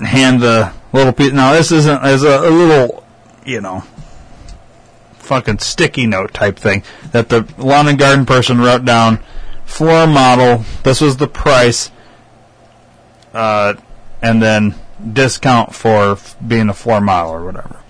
[0.00, 1.32] hand the little piece.
[1.32, 3.04] Now this isn't as a, a little,
[3.44, 3.84] you know,
[5.18, 6.82] fucking sticky note type thing
[7.12, 9.18] that the lawn and garden person wrote down.
[9.68, 10.64] Floor model.
[10.82, 11.90] This was the price.
[13.34, 13.74] Uh,
[14.22, 14.74] and then
[15.12, 17.80] discount for f- being a floor model or whatever.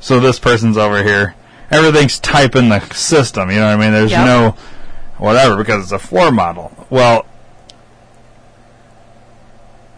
[0.00, 1.34] So this person's over here.
[1.70, 3.50] Everything's type in the system.
[3.50, 3.92] You know what I mean?
[3.92, 4.24] There's Yep.
[4.26, 4.54] no
[5.18, 6.86] whatever because it's a floor model.
[6.88, 7.26] Well,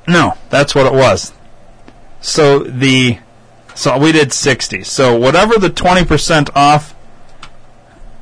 [0.08, 1.32] no, that's what it was.
[2.20, 3.18] So the
[3.74, 4.82] so we did 60.
[4.84, 6.94] So whatever the 20% off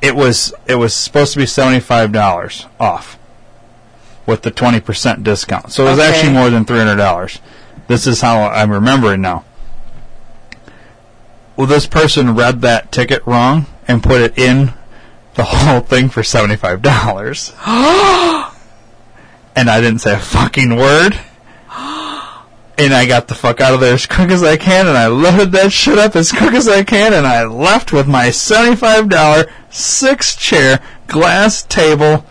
[0.05, 3.17] it was it was supposed to be $75 off
[4.27, 5.71] with the 20% discount.
[5.71, 6.07] So it was Okay.
[6.09, 7.39] actually more than $300.
[7.87, 9.43] This is how I'm remembering now.
[11.55, 14.73] Well, this person read that ticket wrong and put it in
[15.35, 17.53] the whole thing for $75.
[19.55, 21.17] and I didn't say a fucking word.
[22.77, 25.07] And I got the fuck out of there as quick as I can, and I
[25.07, 29.49] loaded that shit up as quick as I can, and I left with my $75
[29.69, 32.25] six chair glass table,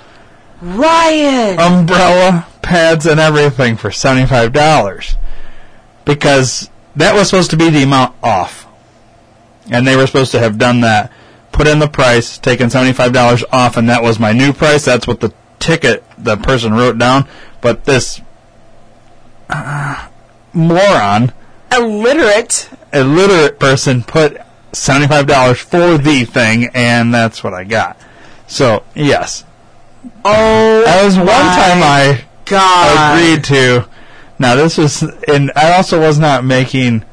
[0.61, 1.59] Ryan.
[1.59, 5.17] umbrella, pads, and everything for $75.
[6.05, 8.67] Because that was supposed to be the amount off.
[9.71, 11.11] And they were supposed to have done that,
[11.53, 14.85] put in the price, taken $75 off, and that was my new price.
[14.85, 17.27] That's what the ticket the person wrote down.
[17.63, 18.21] But this
[19.49, 20.09] uh,
[20.55, 21.33] moron,
[21.73, 22.69] Illiterate.
[22.93, 24.37] illiterate person, put
[24.73, 27.99] $75 for the thing, and that's what I got.
[28.47, 29.45] So, yes.
[30.25, 33.17] Oh, That was one time I God.
[33.19, 33.89] agreed to.
[34.39, 37.05] Now this was, and I also was not making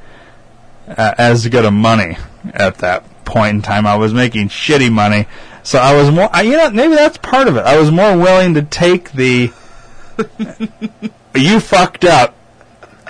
[0.88, 2.18] uh, as good of money
[2.54, 3.86] at that point in time.
[3.88, 5.28] I was making shitty money,
[5.64, 6.30] so I was more.
[6.34, 7.62] I, you know, maybe that's part of it.
[7.62, 9.52] I was more willing to take the
[11.36, 12.36] you fucked up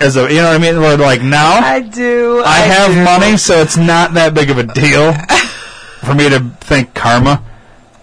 [0.02, 0.80] as a, you know what I mean.
[0.80, 2.42] Where like now I do.
[2.44, 3.04] I have do.
[3.04, 5.12] money, so it's not that big of a deal
[6.00, 7.42] for me to think karma.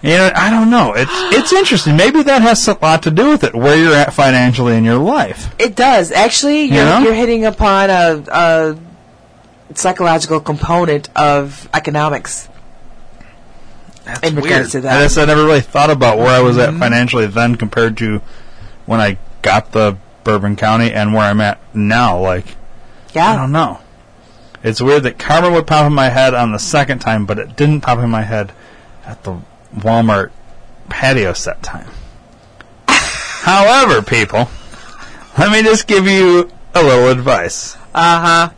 [0.01, 0.93] You know, I don't know.
[0.95, 1.97] It's it's interesting.
[1.97, 4.97] Maybe that has a lot to do with it, where you're at financially in your
[4.97, 5.53] life.
[5.59, 6.11] It does.
[6.11, 6.99] Actually, you're, know?
[6.99, 8.79] you're hitting upon a, a
[9.75, 12.47] psychological component of economics.
[14.23, 16.79] in regards to I guess I never really thought about where I was at mm-hmm.
[16.79, 18.21] financially then compared to
[18.85, 19.97] when I got the
[20.29, 22.21] Bourbon County and where I'm at now.
[22.21, 22.55] Like,
[23.15, 23.31] yeah.
[23.31, 23.79] I don't know.
[24.63, 27.55] It's weird that karma would pop in my head on the second time, but it
[27.55, 28.51] didn't pop in my head
[29.07, 29.39] at the
[29.75, 30.29] Walmart
[30.87, 31.89] patio set time.
[32.87, 34.47] However, people,
[35.35, 37.75] let me just give you a little advice.
[37.95, 38.49] Uh huh.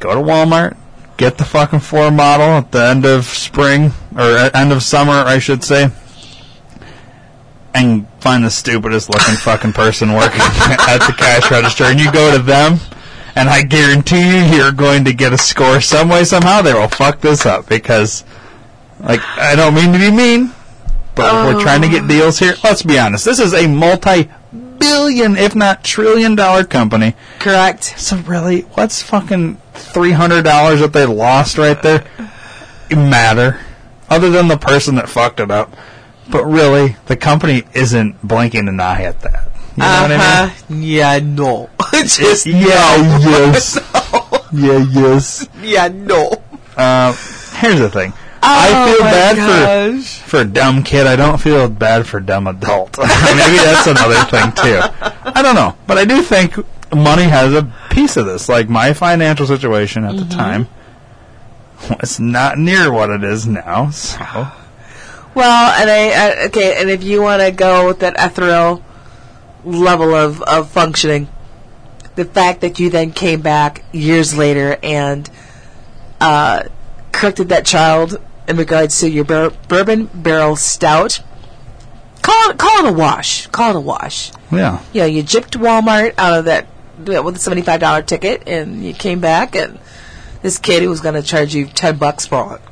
[0.00, 0.76] Go to Walmart,
[1.16, 5.38] get the fucking floor model at the end of spring, or end of summer, I
[5.38, 5.92] should say,
[7.74, 12.36] and find the stupidest looking fucking person working at the cash register, and you go
[12.36, 12.78] to them,
[13.34, 16.62] and I guarantee you, you're going to get a score some way, somehow.
[16.62, 18.24] They will fuck this up because,
[19.00, 20.52] like, I don't mean to be mean,
[21.14, 22.54] but we're trying to get deals here.
[22.62, 23.24] Let's be honest.
[23.24, 27.14] This is a multi-billion, if not trillion-dollar company.
[27.38, 27.84] Correct.
[27.98, 32.06] So really, what's fucking three hundred dollars that they lost right there
[32.90, 33.60] matter?
[34.10, 35.74] Other than the person that fucked it up,
[36.30, 39.50] but really, the company isn't blinking an eye at that.
[39.76, 40.74] You know what I Uh-huh.
[40.74, 41.70] Yeah, no.
[41.92, 42.56] Just mean?
[42.56, 43.78] Yeah, yes,
[44.52, 45.48] yeah, yes.
[45.62, 46.30] yeah, no.
[46.76, 47.12] Uh,
[47.56, 48.12] here's the thing.
[48.44, 50.18] Oh, I feel bad gosh.
[50.18, 51.06] for for a dumb kid.
[51.06, 52.98] I don't feel bad for dumb adult.
[52.98, 54.80] Maybe that's another thing too.
[55.24, 56.56] I don't know, but I do think
[56.92, 58.48] money has a piece of this.
[58.48, 60.66] Like my financial situation at the time
[62.00, 63.90] was not near what it is now.
[63.90, 64.18] So
[65.34, 68.82] Well, and I, I okay, and if you want to go with that ethereal
[69.64, 71.28] level of, of functioning,
[72.16, 75.30] the fact that you then came back years later and
[76.20, 76.64] uh,
[77.12, 81.20] corrected that child in regards to your bur- bourbon barrel stout,
[82.20, 83.46] call it call it a wash.
[83.46, 84.32] Call it a wash.
[84.50, 86.66] yeah, You know, you gypped Walmart out of that
[86.98, 89.78] with a seventy five dollar ticket, and you came back and.
[90.42, 92.62] This kid who was going to charge you ten bucks for it.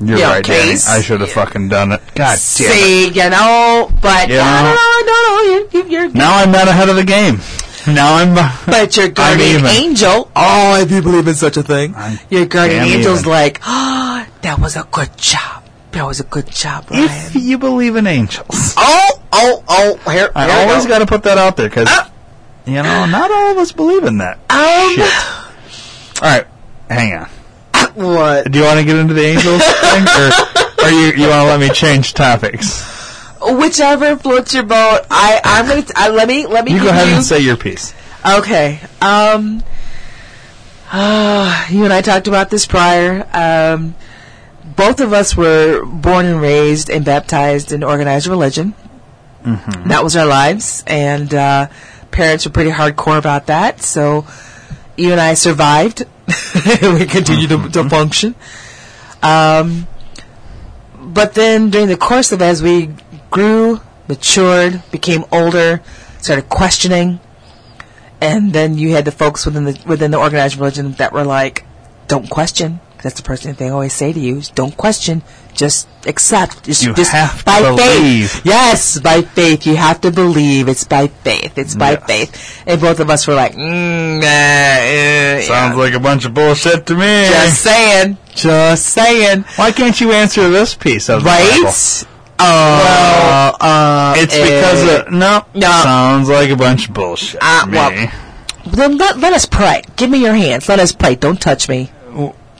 [0.00, 0.78] You're Yeah, right, Danny.
[0.88, 2.00] I should have fucking done it.
[2.14, 2.38] God damn it!
[2.38, 4.44] See, you know, but Yeah.
[4.44, 7.40] no, no, no, no, you, you, you're, Now I'm not ahead of the game.
[7.86, 8.34] Now I'm.
[8.66, 9.66] but your guardian even.
[9.66, 10.30] angel.
[10.36, 13.30] Oh, if you believe in such a thing, I'm your guardian angel's even.
[13.30, 15.64] like, oh, that was a good job.
[15.92, 17.04] That was a good job, Ryan.
[17.08, 18.46] if you believe in angels.
[18.76, 20.90] oh, oh, oh, here, I here we always go.
[20.90, 21.88] got to put that out there because,
[22.66, 24.38] you know, not all of us believe in that.
[24.50, 26.22] Um, Shit.
[26.22, 26.46] All right,
[26.90, 27.30] hang on.
[27.98, 28.50] What?
[28.50, 31.48] Do you want to get into the angels thing, or, or you you want to
[31.56, 32.84] let me change topics?
[33.40, 35.00] Whichever floats your boat.
[35.10, 35.82] I, I'm gonna.
[35.82, 36.72] T- I, let me, let me.
[36.72, 37.94] You go ahead you, and say your piece.
[38.28, 38.80] Okay.
[39.00, 39.62] Um.
[41.70, 43.26] you and I talked about this prior.
[43.32, 43.94] Um.
[44.76, 48.74] both of us were born and raised and baptized in organized religion.
[49.86, 51.68] That was our lives, and uh,
[52.10, 53.80] parents were pretty hardcore about that.
[53.80, 54.26] So
[54.96, 56.04] you and I survived.
[56.82, 58.34] we continued to, to function.
[59.22, 59.86] Um,
[60.98, 62.90] but then during the course of as we
[63.30, 65.80] grew, matured, became older,
[66.18, 67.20] started questioning,
[68.20, 71.64] and then you had the folks within the within the organized religion that were like,
[72.08, 75.22] "Don't question." That's the person they always say to you: is, "Don't question,
[75.54, 78.30] just accept." Just, You just have to by believe.
[78.30, 78.40] faith.
[78.44, 79.66] Yes, by faith.
[79.66, 80.68] You have to believe.
[80.68, 81.56] It's by faith.
[81.56, 82.04] It's by Yes.
[82.06, 82.62] faith.
[82.66, 85.82] And both of us were like, mm, nah, eh, Sounds yeah.
[85.82, 87.28] like a bunch of bullshit to me.
[87.30, 88.16] Just saying.
[88.34, 89.44] Just saying.
[89.56, 91.64] Why can't you answer this piece of the Bible?
[91.64, 92.04] Right?
[92.40, 95.70] Uh, uh, It's eh, because of, no, No.
[95.82, 97.76] sounds like a bunch of bullshit Uh, to me.
[97.78, 98.10] well,
[98.66, 99.82] Then let, let us pray.
[99.96, 100.68] Give me your hands.
[100.68, 101.14] Let us pray.
[101.14, 101.90] Don't touch me.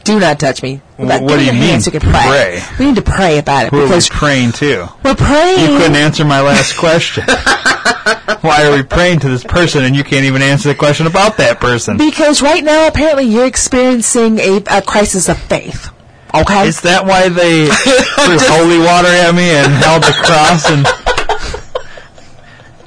[0.08, 0.80] Do not touch me.
[0.98, 2.10] Let- what do you mean, so we pray.
[2.10, 2.62] pray?
[2.78, 4.88] We need to pray about it Who are we praying to?
[5.04, 5.60] we're praying.
[5.60, 7.24] You couldn't answer my last question.
[8.40, 11.36] Why are we praying to this person and you can't even answer the question about
[11.36, 11.98] that person?
[11.98, 15.90] because right now, apparently, you're experiencing a, a crisis of faith.
[16.34, 16.68] Okay?
[16.68, 17.66] Is that why they
[18.24, 20.86] threw holy water at me and held the cross and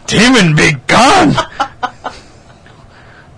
[0.07, 1.34] Demon be gone?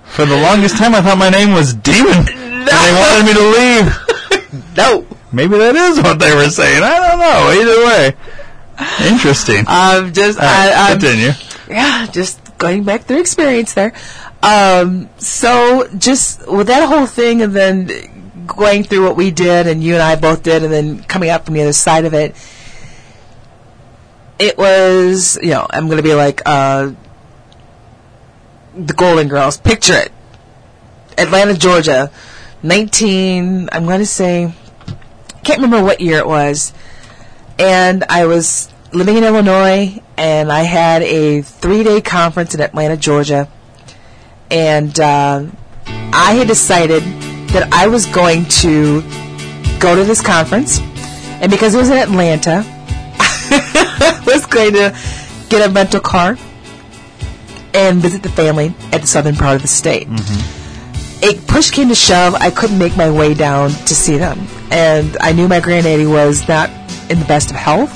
[0.05, 2.43] For the longest time I thought my name was Demon.
[2.66, 3.45] They wanted me to
[4.51, 4.76] leave.
[4.78, 5.07] no.
[5.32, 6.84] Maybe that is what they were saying.
[6.84, 7.49] I don't know.
[7.61, 9.11] Either way.
[9.11, 9.66] Interesting.
[9.68, 11.32] I'm just, All right, I, I'm, continue.
[11.70, 13.93] yeah, just going back through experience there.
[14.41, 19.84] Um, so just with that whole thing and then going through what we did and
[19.84, 22.36] you and I both did and then coming out from the other side of it,
[24.38, 26.91] it was, you know, I'm going to be like, uh,
[28.76, 29.57] the Golden Girls.
[29.57, 30.11] Picture it.
[31.18, 32.11] Atlanta, Georgia.
[32.64, 34.53] 19, I'm going to say,
[35.43, 36.74] can't remember what year it was.
[37.59, 42.95] And I was living in Illinois and I had a three day conference in Atlanta,
[42.95, 43.49] Georgia.
[44.49, 45.45] And uh,
[45.86, 47.03] I had decided
[47.49, 49.01] that I was going to
[49.80, 50.80] go to this conference.
[51.41, 52.64] And because it was in Atlanta,
[53.20, 54.97] I was going to
[55.49, 56.38] get a rental car
[57.74, 60.07] and visit the family at the southern part of the state.
[61.26, 65.15] It push came to shove, I couldn't make my way down to see them, and
[65.21, 66.69] I knew my granddaddy was not
[67.09, 67.95] in the best of health.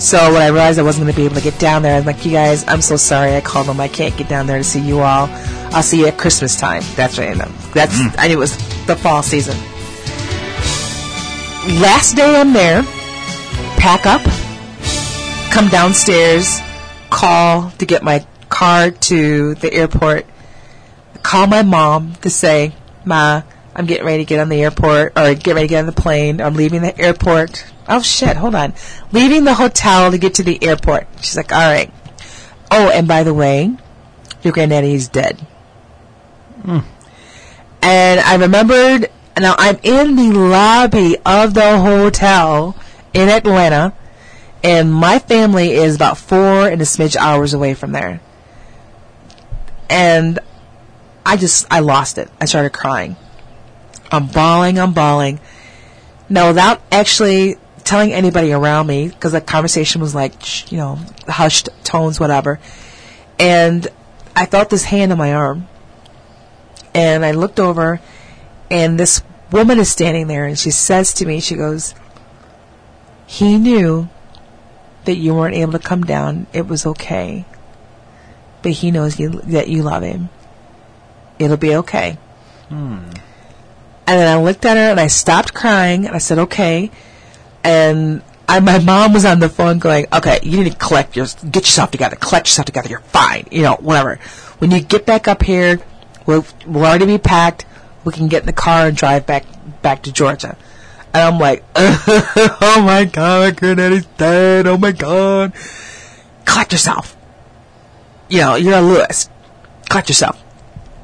[0.00, 2.04] So when I realized I wasn't going to be able to get down there, I'm
[2.04, 3.78] like, "You guys, I'm so sorry." I called them.
[3.80, 5.28] I can't get down there to see you all.
[5.72, 6.82] I'll see you at Christmas time.
[6.96, 7.36] That's right.
[7.72, 8.08] That's hmm.
[8.18, 9.56] I knew it was the fall season.
[11.80, 12.82] Last day I'm there,
[13.76, 14.22] pack up,
[15.52, 16.60] come downstairs,
[17.10, 20.24] call to get my car to the airport,
[21.30, 22.72] call my mom to say,
[23.04, 25.86] Ma, I'm getting ready to get on the airport, or get ready to get on
[25.86, 26.40] the plane.
[26.40, 27.64] I'm leaving the airport.
[27.88, 28.74] Oh shit, hold on.
[29.12, 31.06] Leaving the hotel to get to the airport.
[31.20, 31.92] She's like, alright.
[32.72, 33.70] Oh, and by the way,
[34.42, 35.38] your granddaddy is dead.
[36.64, 36.80] Hmm.
[37.80, 39.08] And I remembered,
[39.38, 42.76] now I'm in the lobby of the hotel
[43.14, 43.94] in Atlanta,
[44.64, 48.20] and my family is about four and a smidge hours away from there.
[49.88, 50.40] And
[51.24, 52.28] I just, I lost it.
[52.40, 53.16] I started crying.
[54.10, 55.40] I'm bawling, I'm bawling.
[56.28, 60.98] Now, without actually telling anybody around me, because the conversation was like, you know,
[61.28, 62.60] hushed tones, whatever.
[63.38, 63.86] And
[64.36, 65.68] I felt this hand on my arm.
[66.94, 68.00] And I looked over,
[68.70, 71.94] and this woman is standing there, and she says to me, she goes,
[73.26, 74.08] He knew
[75.04, 76.46] that you weren't able to come down.
[76.52, 77.44] It was okay.
[78.62, 80.30] But he knows you, that you love him.
[81.40, 82.18] It'll be okay.
[82.68, 82.98] Hmm.
[84.06, 86.90] And then I looked at her and I stopped crying and I said, okay.
[87.64, 91.26] And I, my mom was on the phone going, okay, you need to collect your,
[91.50, 94.16] get yourself together, collect yourself together, you're fine, you know, whatever.
[94.58, 95.80] When you get back up here,
[96.26, 97.64] we'll, we'll already be packed,
[98.04, 99.44] we can get in the car and drive back,
[99.80, 100.56] back to Georgia.
[101.14, 105.52] And I'm like, oh my god, granddaddy's dead, oh my god.
[106.44, 107.16] Collect yourself.
[108.28, 109.30] You know, you're a Lewis.
[109.88, 110.42] Collect yourself.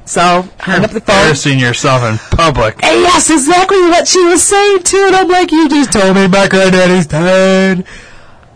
[0.07, 1.17] So, hung up the phone.
[1.17, 2.81] Embarrassing yourself in public.
[2.81, 5.03] And yes, exactly what she was saying too.
[5.07, 7.85] And I'm like, you just told me my granddaddy's dead.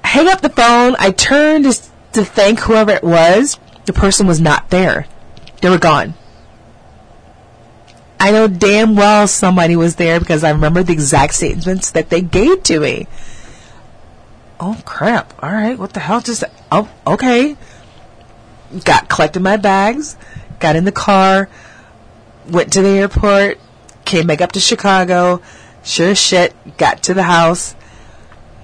[0.01, 0.95] Hang up the phone.
[0.97, 1.73] I turned to,
[2.13, 3.59] to thank whoever it was.
[3.85, 5.07] The person was not there.
[5.61, 6.13] They were gone.
[8.17, 12.21] I know damn well somebody was there because I remember the exact statements that they
[12.21, 13.07] gave to me.
[14.57, 15.33] Oh crap.
[15.43, 15.77] All right.
[15.77, 17.57] What the hell just, oh, okay.
[18.85, 20.15] Got, collected my bags,
[20.61, 21.49] got in the car,
[22.49, 23.59] went to the airport,
[24.05, 25.41] came back up to Chicago,
[25.83, 27.75] Sure as shit, got to the house.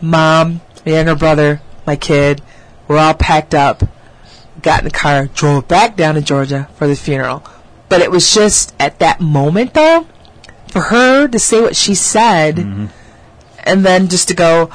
[0.02, 2.42] Mom, my younger brother, my kid,
[2.88, 3.84] we're all packed up.
[4.62, 7.44] Got in the car, drove back down to Georgia for the funeral.
[7.90, 10.08] But it was just at that moment, though,
[10.68, 12.86] for her to say what she said, mm-hmm.
[13.60, 14.70] and then just to go,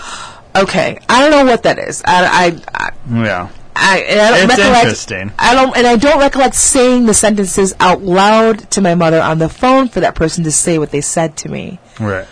[0.56, 2.02] okay, I don't know what that is.
[2.04, 3.50] I, I, I Yeah.
[3.74, 5.32] I, and I don't It's recollect, interesting.
[5.38, 9.38] I don't, and I don't recollect saying the sentences out loud to my mother on
[9.38, 11.78] the phone for that person to say what they said to me.
[11.98, 12.26] Right.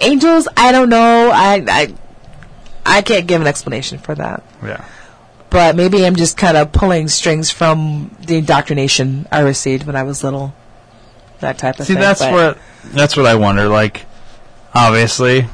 [0.00, 1.30] Angels, I don't know.
[1.32, 1.94] I, I,
[2.84, 4.42] I can't give an explanation for that.
[4.62, 4.84] Yeah.
[5.50, 10.02] But maybe I'm just kind of pulling strings from the indoctrination I received when I
[10.02, 10.52] was little.
[11.40, 12.02] That type of See, thing.
[12.02, 12.58] that's but- what
[12.92, 13.68] that's what I wonder.
[13.68, 14.04] Like,
[14.74, 15.46] obviously,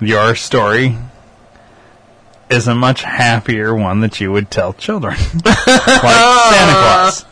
[0.00, 0.96] your story
[2.52, 5.82] is a much happier one that you would tell children, like Santa
[6.72, 7.22] Claus.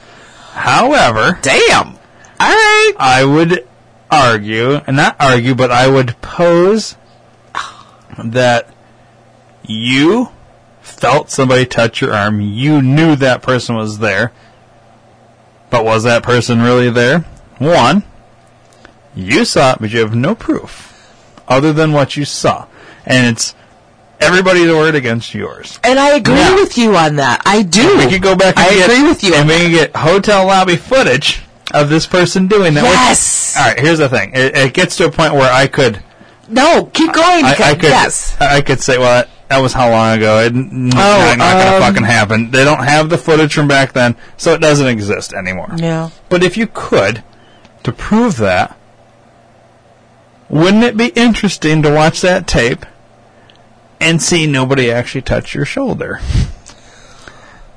[0.52, 1.98] However, Damn.
[2.40, 2.92] Right.
[2.98, 3.68] I would
[4.10, 6.96] argue, and not argue, but I would pose
[8.18, 8.72] that
[9.62, 10.30] you
[10.80, 12.40] felt somebody touch your arm.
[12.40, 14.32] You knew that person was there.
[15.68, 17.20] But was that person really there?
[17.58, 18.02] One,
[19.14, 20.90] you saw it, but you have no proof
[21.46, 22.66] other than what you saw.
[23.06, 23.54] And it's
[24.20, 25.78] everybody's word against yours.
[25.84, 27.42] And I agree Now- with you on that.
[27.46, 27.98] I do.
[27.98, 29.34] We could go back and I get, agree with you.
[29.34, 31.40] And on we can get hotel lobby footage
[31.72, 32.84] of this person doing that.
[32.84, 33.56] Yes.
[33.58, 34.32] All right, here's the thing.
[34.34, 36.02] It, it gets to a point where I could,
[36.48, 37.44] No, keep going.
[37.44, 38.36] I, I could, yes.
[38.40, 40.38] I could say, well, that, that was how long ago?
[40.40, 42.50] It, n- Oh, not, not going to um, fucking happen.
[42.50, 45.70] They don't have the footage from back then, so it doesn't exist anymore.
[45.76, 46.10] Yeah.
[46.28, 47.22] But if you could,
[47.84, 48.76] to prove that,
[50.48, 52.84] wouldn't it be interesting to watch that tape
[54.00, 56.20] and see nobody actually touch your shoulder?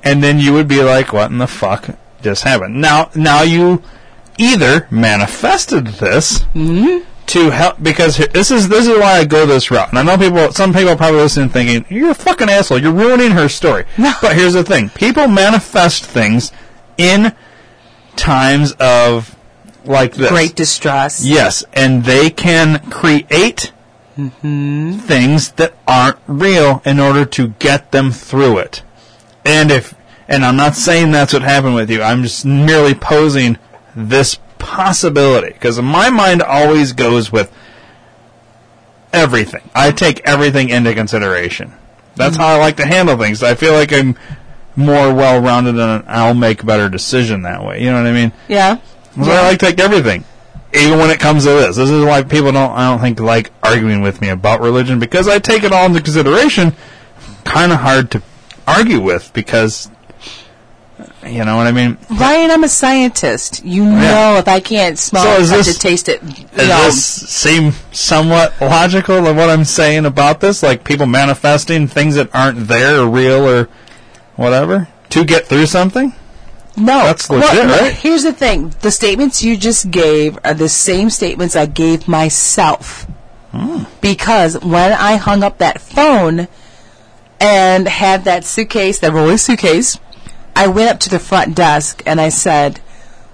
[0.02, 1.88] And then you would be like, what in the fuck
[2.22, 2.80] just happened?
[2.80, 3.82] Now, now you
[4.36, 7.08] either manifested this mm-hmm.
[7.26, 9.90] to help, because this is, this is why I go this route.
[9.90, 13.30] And I know people, some people probably listening thinking, you're a fucking asshole, you're ruining
[13.30, 13.84] her story.
[13.96, 14.12] No.
[14.20, 14.90] But here's the thing.
[14.90, 16.52] People manifest things
[16.98, 17.34] in
[18.16, 19.34] times of
[19.84, 20.30] like this.
[20.30, 21.24] Great distress.
[21.24, 23.72] Yes, and they can create
[24.16, 28.82] things that aren't real in order to get them through it.
[29.44, 29.94] And if
[30.26, 32.02] and I'm not saying that's what happened with you.
[32.02, 33.58] I'm just merely posing
[33.94, 37.52] this possibility because my mind always goes with
[39.12, 39.68] everything.
[39.74, 41.74] I take everything into consideration.
[42.16, 43.42] That's how I like to handle things.
[43.42, 44.16] I feel like I'm
[44.76, 47.82] more well-rounded and I'll make a better decision that way.
[47.82, 48.32] You know what I mean?
[48.48, 48.78] Yeah.
[49.16, 50.24] So I like to take everything,
[50.74, 51.76] even when it comes to this.
[51.76, 55.28] This is why people don't, I don't think, like arguing with me about religion because
[55.28, 56.72] I take it all into consideration.
[57.44, 58.22] Kind of hard to
[58.66, 59.90] argue with because,
[61.26, 61.96] you know what I mean.
[62.10, 63.64] Ryan, I'm a scientist.
[63.64, 64.38] You know, Yeah.
[64.38, 66.20] if I can't smell So it, is touch this- it, taste it,
[66.56, 70.62] Does know, this seem somewhat logical of what I'm saying about this?
[70.62, 73.68] Like people manifesting things that aren't there or real or
[74.36, 76.12] whatever to get through something?
[76.76, 76.98] No.
[77.04, 77.92] That's legit, Well, no, right?
[77.92, 83.06] Here's the thing: the statements you just gave are the same statements I gave myself.
[83.52, 83.84] Hmm.
[84.00, 86.48] Because when I hung up that phone
[87.40, 89.98] and had that suitcase, that rolling suitcase,
[90.56, 92.80] I went up to the front desk and I said,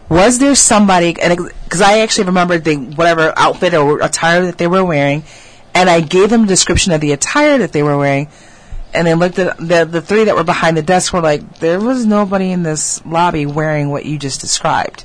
[0.09, 4.67] "Was there somebody?" And because I actually remembered the whatever outfit or attire that they
[4.67, 5.25] were wearing,
[5.75, 8.29] and I gave them a description of the attire that they were wearing.
[8.93, 11.81] And they looked at the the three that were behind the desk were like, there
[11.81, 15.05] was nobody in this lobby wearing what you just described.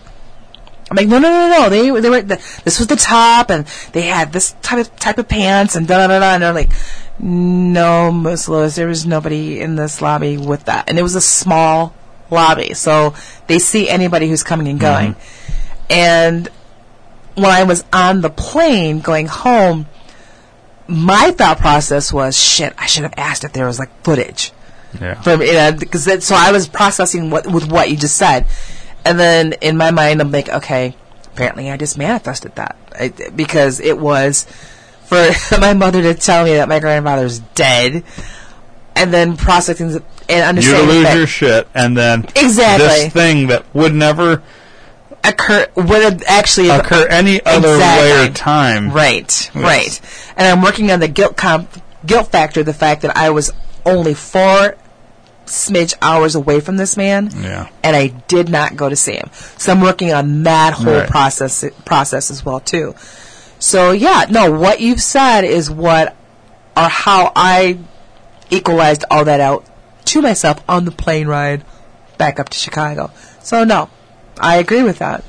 [0.90, 1.70] I'm like, no, no, no, no.
[1.70, 5.18] They they were the, this was the top, and they had this type of type
[5.18, 6.34] of pants, and da da da da.
[6.34, 6.72] And they're like,
[7.20, 11.22] no, Miss Lewis, there was nobody in this lobby with that, and it was a
[11.22, 11.94] small
[12.30, 13.16] lobby, so
[13.48, 15.14] they see anybody who's coming and going.
[15.14, 15.92] Mm-hmm.
[15.92, 16.50] And
[17.36, 19.88] when I was on the plane going home,
[20.88, 24.52] my thought process was, shit, I should have asked if there was like footage
[25.00, 25.20] Yeah.
[25.22, 28.46] from you know because that, so I was processing what with what you just said,
[29.04, 30.96] and then in my mind I'm like, okay,
[31.34, 34.46] apparently I just manifested that I, because it was
[35.06, 35.30] for
[35.60, 38.04] my mother to tell me that my grandfather's dead,
[38.96, 39.88] and then processing
[40.30, 40.88] and understanding.
[40.88, 42.88] You lose that your shit and then Exactly.
[42.88, 44.42] this thing that would never
[45.28, 48.92] occur would have actually occur any other way or time.
[48.92, 50.00] Right, right.
[50.38, 51.70] And I'm working on the guilt comp,
[52.06, 53.52] guilt factor, the fact that I was
[53.86, 54.76] only four
[55.46, 57.68] smidge hours away from this man, Yeah.
[57.84, 59.30] and I did not go to see him.
[59.58, 61.10] So I'm working on that whole Right.
[61.10, 62.96] process process as well too.
[63.60, 66.16] So yeah, no, what you've said is what
[66.76, 67.78] or how I
[68.50, 69.66] equalized all that out
[70.06, 71.64] to myself on the plane ride
[72.18, 73.12] back up to Chicago.
[73.42, 73.90] So no,
[74.40, 75.24] I agree with that.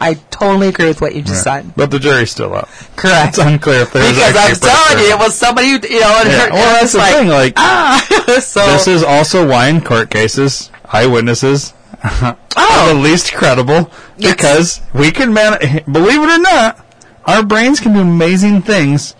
[0.00, 1.74] I totally agree with what you just said.
[1.74, 2.68] But the jury's still out.
[2.94, 3.30] Correct.
[3.30, 6.28] It's unclear if there's because I'm telling you, it was somebody who, you know, and
[6.30, 7.28] Yeah, her, well, that's the like, thing.
[7.28, 8.06] Like, ah,
[8.40, 11.74] so this is also why in court cases, eyewitnesses
[12.22, 12.92] are Oh.
[12.94, 14.34] the least credible Yes.
[14.36, 15.58] because we can man.
[15.90, 16.84] Believe it or not,
[17.24, 19.14] our brains can do amazing things,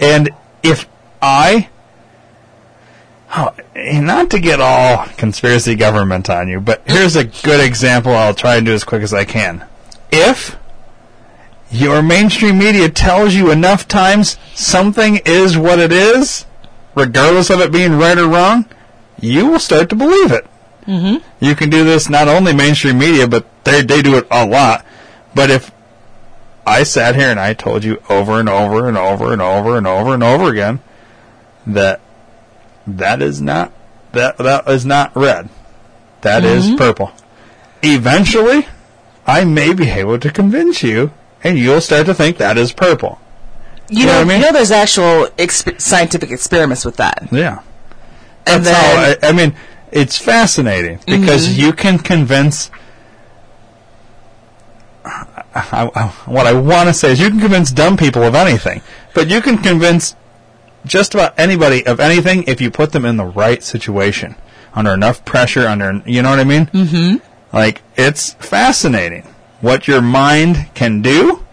[0.00, 0.30] and
[0.62, 0.86] if
[1.22, 1.68] I.
[3.32, 8.12] Oh, not to get all conspiracy government on you, but here's a good example.
[8.12, 9.64] I'll try and do as quick as I can.
[10.10, 10.56] If
[11.70, 16.44] your mainstream media tells you enough times something is what it is,
[16.96, 18.66] regardless of it being right or wrong,
[19.20, 20.46] you will start to believe it.
[20.86, 21.44] Mm-hmm.
[21.44, 24.84] You can do this not only mainstream media, but they they do it a lot.
[25.34, 25.70] But if
[26.66, 29.86] I sat here and I told you over and over and over and over and
[29.86, 30.80] over and over again
[31.66, 32.00] that
[32.98, 33.72] that is not
[34.12, 35.48] that that is not red,
[36.22, 36.76] that is mm-hmm.
[36.76, 37.12] purple.
[37.82, 38.66] Eventually,
[39.26, 41.12] I may be able to convince you,
[41.42, 43.18] and you'll start to think that is purple.
[43.88, 44.40] you know know, what I mean?
[44.40, 47.62] you know, there's actual exp- scientific experiments with that, Yeah.
[48.46, 49.56] and That's how then I, I mean,
[49.92, 51.60] it's fascinating because mm-hmm.
[51.60, 52.70] you can convince.
[55.04, 58.82] I, I, what I want to say is, you can convince dumb people of anything,
[59.14, 60.14] but you can convince
[60.84, 64.34] just about anybody of anything if you put them in the right situation,
[64.74, 66.66] under enough pressure, under you know what I mean.
[66.66, 67.56] Mm-hmm.
[67.56, 69.22] Like it's fascinating
[69.60, 71.44] what your mind can do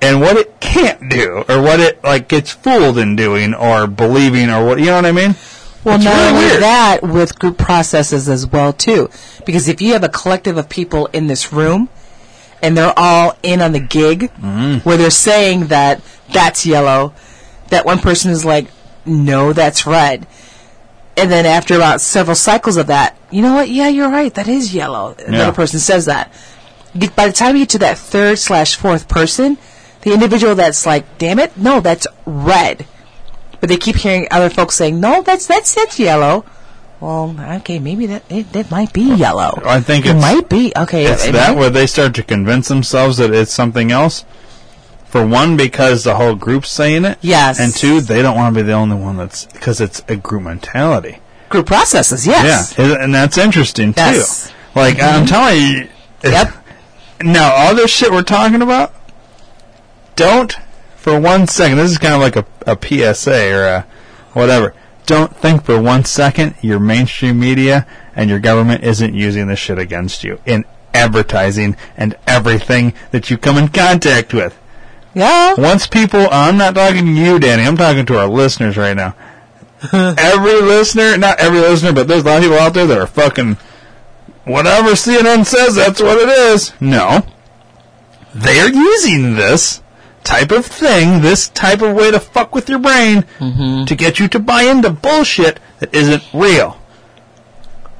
[0.00, 4.50] and what it can't do, or what it like gets fooled in doing, or believing,
[4.50, 5.34] or what you know what I mean.
[5.82, 6.62] Well, It's not really only weird.
[6.62, 9.08] that, with group processes as well too,
[9.46, 11.88] because if you have a collective of people in this room,
[12.62, 14.86] and they're all in on the gig, Mm-hmm.
[14.88, 16.02] where they're saying that
[16.32, 17.14] that's yellow,
[17.74, 18.66] that one person is like,
[19.04, 20.26] no, that's red,
[21.16, 23.68] and then after about several cycles of that, you know what?
[23.68, 24.32] Yeah, you're right.
[24.34, 25.14] That is yellow.
[25.18, 25.50] Another Yeah.
[25.52, 26.32] person says that.
[27.14, 29.58] By the time you get to that third slash fourth person,
[30.02, 32.86] the individual that's like, damn it, no, that's red
[33.60, 36.44] but they keep hearing other folks saying, "No, that's that's that's yellow."
[37.00, 39.58] Well, okay, maybe that it, that might be yellow.
[39.64, 41.06] I think it might be okay.
[41.06, 44.26] It's it that might- where they start to convince themselves that it's something else.
[45.14, 47.18] For one, because the whole group's saying it.
[47.20, 47.60] Yes.
[47.60, 50.42] And two, they don't want to be the only one that's because it's a group
[50.42, 51.20] mentality.
[51.48, 52.26] group processes.
[52.26, 52.74] Yes.
[52.76, 54.00] Yeah, and that's interesting too.
[54.00, 54.52] Yes.
[54.74, 55.26] Like I'm mm-hmm.
[55.26, 55.88] telling you.
[56.24, 56.66] Yep.
[57.22, 58.92] Now all this shit we're talking about,
[60.16, 60.52] don't
[60.96, 61.78] for one second.
[61.78, 62.76] This is kind of like a, a
[63.14, 63.86] PSA or a
[64.32, 64.74] whatever.
[65.06, 67.86] Don't think for one second your mainstream media
[68.16, 73.38] and your government isn't using this shit against you in advertising and everything that you
[73.38, 74.58] come in contact with.
[75.14, 75.54] Yeah.
[75.56, 77.62] Once people, I'm not talking to you, Danny.
[77.62, 79.14] I'm talking to our listeners right now.
[79.92, 83.06] every listener, not every listener, but there's a lot of people out there that are
[83.06, 83.56] fucking
[84.44, 86.72] whatever CNN says, that's what it is.
[86.80, 87.24] No.
[88.34, 89.82] They are using this
[90.24, 93.84] type of thing, this type of way to fuck with your brain mm-hmm.
[93.84, 96.80] to get you to buy into bullshit that isn't real.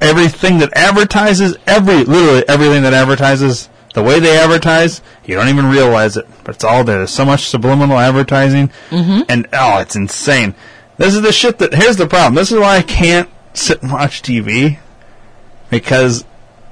[0.01, 5.67] Everything that advertises, every, literally everything that advertises, the way they advertise, you don't even
[5.67, 6.97] realize it, but it's all there.
[6.97, 9.21] There's so much subliminal advertising, mm-hmm.
[9.29, 10.53] and oh, it's insane.
[10.97, 12.35] This is the shit that, here's the problem.
[12.35, 14.79] This is why I can't sit and watch TV,
[15.69, 16.25] because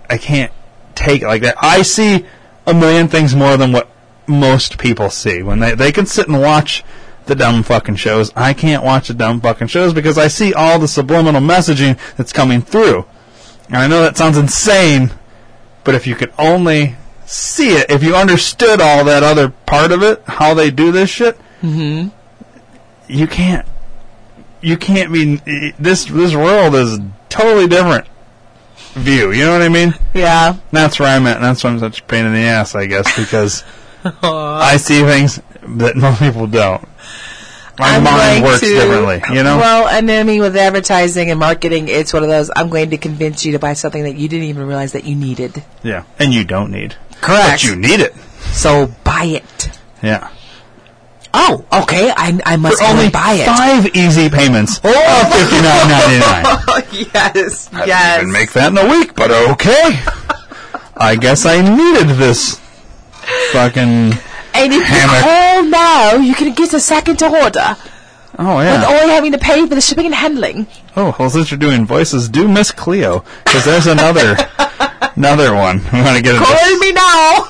[0.10, 0.52] I can't
[0.96, 1.56] take it like that.
[1.62, 2.26] I see
[2.68, 3.90] a million things more than what
[4.28, 5.44] most people see.
[5.44, 6.84] When they, they can sit and watch
[7.26, 10.78] the dumb fucking shows, I can't watch the dumb fucking shows because I see all
[10.78, 13.06] the subliminal messaging that's coming through.
[13.68, 15.12] And I know that sounds insane,
[15.86, 16.98] but if you could only
[17.34, 21.10] see it, if you understood all that other part of it, how they do this
[21.10, 22.10] shit, Mm-hmm.
[23.08, 23.66] you can't.
[24.62, 25.36] You can't be.
[25.80, 28.06] This this world is totally different
[28.94, 29.32] view.
[29.32, 29.94] You know what I mean?
[30.14, 30.58] Yeah.
[30.72, 32.86] That's where I'm at, and that's why I'm such a pain in the ass, I
[32.86, 33.64] guess, because
[34.24, 36.82] I see things that most people don't.
[37.80, 39.58] My I'm mind works to- differently, you know?
[39.58, 42.52] Well, and then I mean, with advertising and marketing, it's one of those.
[42.56, 45.16] I'm going to convince you to buy something that you didn't even realize that you
[45.16, 45.64] needed.
[45.82, 46.96] yeah, and you don't need.
[47.24, 47.52] Correct.
[47.52, 48.14] But you need it.
[48.52, 49.70] So buy it.
[50.02, 50.30] Yeah.
[51.34, 52.12] Oh, okay.
[52.16, 53.46] I I must For only buy it.
[53.46, 55.30] five easy payments of oh.
[55.32, 57.10] fifty nine ninety nine.
[57.14, 57.70] yes.
[57.74, 58.18] I yes.
[58.18, 60.00] didn't even make that in a week, but okay.
[60.96, 62.60] I guess I needed this
[63.52, 64.14] fucking.
[64.56, 65.16] And if Hammer.
[65.16, 67.76] you call now, you can get a second order
[68.40, 68.80] Oh yeah.
[68.80, 70.66] with only having to pay for the shipping and handling.
[70.96, 74.36] Oh, well, since you're doing voices, do Miss Cleo because there's another
[75.16, 75.80] another one.
[75.94, 76.42] We want to get.
[76.42, 77.46] Call me now.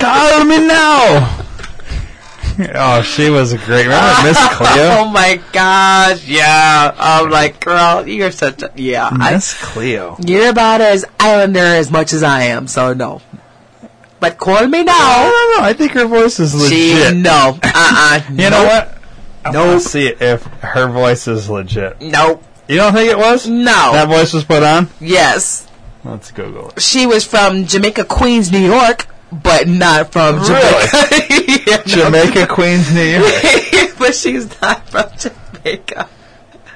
[0.00, 1.38] Call me now.
[2.74, 3.84] Oh, she was a great.
[3.84, 4.88] Remember Miss Cleo?
[4.98, 6.94] oh my gosh, yeah.
[6.98, 9.10] I'm like, girl, you're such a yeah.
[9.10, 10.16] Miss Cleo.
[10.24, 13.22] you're about as islander as much as I am, so no.
[14.20, 15.22] but call me now.
[15.24, 15.64] No, no, know.
[15.64, 17.16] I think her voice is She legit.
[17.16, 18.98] no, uh, uh You know what?
[19.44, 19.66] I Nope.
[19.66, 22.00] want to see if her voice is legit.
[22.00, 22.42] Nope.
[22.68, 23.46] You don't think it was?
[23.48, 23.92] No.
[23.92, 24.88] That voice was put on?
[25.00, 25.68] yes,
[26.04, 26.80] Let's Google it.
[26.82, 30.46] she was from Jamaica, Queens, New York, but not from Really?
[30.46, 31.62] Jamaica.
[31.66, 31.82] Yeah, no.
[31.84, 33.94] Jamaica, Queens, New York.
[33.98, 36.08] but she's not from Jamaica.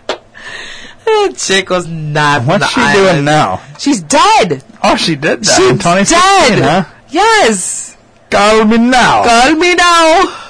[0.09, 2.97] That chick was not from What's she island.
[3.15, 3.63] doing now?
[3.79, 4.63] She's dead.
[4.83, 6.59] Oh, she did that She's dead.
[6.63, 6.85] huh?
[7.11, 7.97] Yes.
[8.31, 9.25] Call me now.
[9.25, 10.43] Call me now.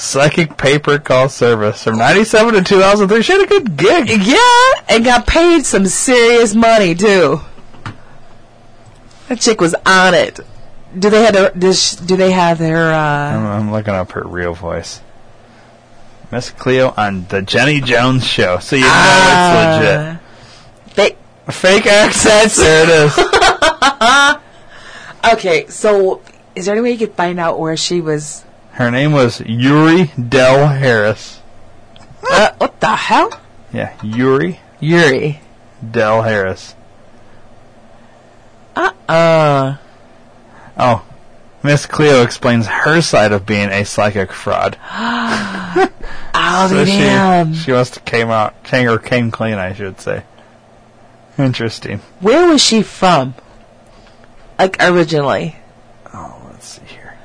[0.00, 3.22] Psychic pay-per-call service from 97 to 2003.
[3.22, 4.08] She had a good gig.
[4.26, 7.40] Yeah, and got paid some serious money too.
[9.28, 10.40] That chick was on it.
[10.98, 14.22] Do they have their, does, do they have their uh I'm, I'm looking up her
[14.24, 15.00] real voice.
[16.32, 20.20] Miss Cleo on the Jenny Jones show, so you know uh, it's legit.
[21.52, 22.56] Fake accents.
[22.56, 23.18] There it is.
[25.32, 26.22] okay, so
[26.54, 28.44] is there any way you could find out where she was?
[28.80, 31.42] Her name was Youree Dell Harris.
[32.30, 33.28] Uh, what the hell?
[33.74, 35.38] Yeah, Youree Youree.
[35.90, 36.74] Dell Harris.
[38.74, 39.76] Uh uh
[40.78, 41.04] Oh,
[41.62, 44.78] Miss Cleo explains her side of being a psychic fraud.
[46.32, 47.52] Oh So damn.
[47.52, 50.22] she she must have came out came or came clean, I should say.
[51.36, 51.98] Interesting.
[52.20, 53.34] Where was she from?
[54.58, 55.56] Like originally?
[56.14, 57.18] Oh, let's see here.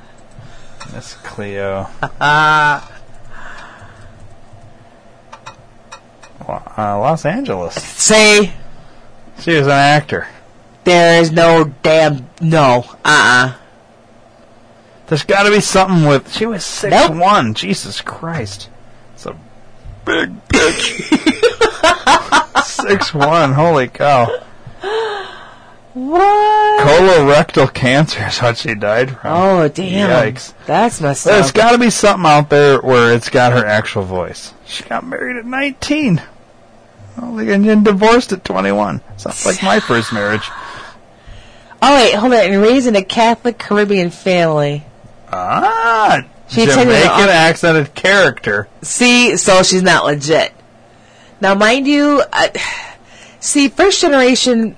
[0.96, 1.88] Miss Cleo.
[2.20, 2.80] Uh
[6.48, 7.74] Uh, Los Angeles.
[7.74, 8.52] See?
[9.40, 10.26] She was an actor.
[10.84, 12.84] there is no damn no.
[13.04, 13.54] Uh uh
[15.08, 16.32] There's got to be something with.
[16.32, 17.16] She was six Nope.
[17.20, 17.52] one.
[17.54, 18.70] Jesus Christ,
[19.14, 19.36] it's a
[20.06, 21.02] big bitch.
[22.64, 23.52] six one.
[23.52, 24.42] Holy cow!
[25.96, 26.86] What?
[26.86, 29.20] Colorectal cancer is what she died from.
[29.32, 30.34] Oh damn!
[30.34, 30.52] Yikes!
[30.66, 31.52] That's messed There's up.
[31.54, 34.52] There's got to be something out there where it's got her actual voice.
[34.66, 36.20] She got married at 19.
[37.16, 39.00] Oh, and then divorced at 21.
[39.16, 40.46] Sounds like my first marriage.
[41.80, 42.40] oh wait, hold on.
[42.40, 44.84] And raised in a Catholic Caribbean family.
[45.32, 48.68] Ah, She Jamaican an- accented character.
[48.82, 50.52] See, so she's not legit.
[51.40, 52.50] Now, mind you, I,
[53.40, 54.76] see, first generation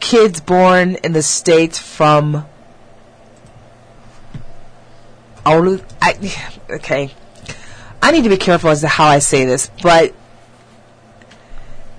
[0.00, 2.46] kids born in the states from.
[5.44, 7.10] Olu- I, okay,
[8.02, 10.14] I need to be careful as to how I say this, but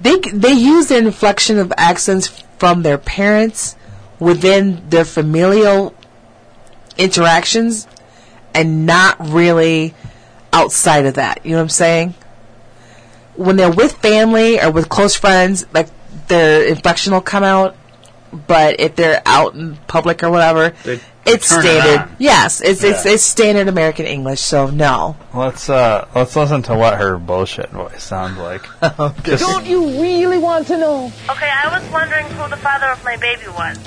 [0.01, 2.27] they they use the inflection of accents
[2.57, 3.75] from their parents
[4.19, 5.95] within their familial
[6.97, 7.87] interactions
[8.53, 9.93] and not really
[10.53, 11.45] outside of that.
[11.45, 12.13] You know what I'm saying?
[13.35, 15.87] When they're with family or with close friends, like
[16.27, 17.75] their inflection will come out.
[18.47, 22.09] But if they're out in public or whatever, They- it's turn it standard.
[22.17, 23.11] yes, it's it's Yeah.
[23.13, 24.39] it's standard American English.
[24.41, 25.15] So no.
[25.33, 28.61] Let's uh let's listen to what her bullshit voice sounds like.
[29.23, 31.11] Just- Don't you really want to know?
[31.29, 33.77] Okay, I was wondering who the father of my baby was.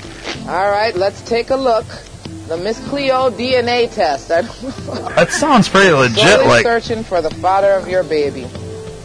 [0.47, 1.85] All right, let's take a look.
[2.47, 4.27] The Miss Cleo DNA test.
[5.15, 6.17] That sounds pretty legit.
[6.19, 8.47] slowly Like searching for the father of your baby.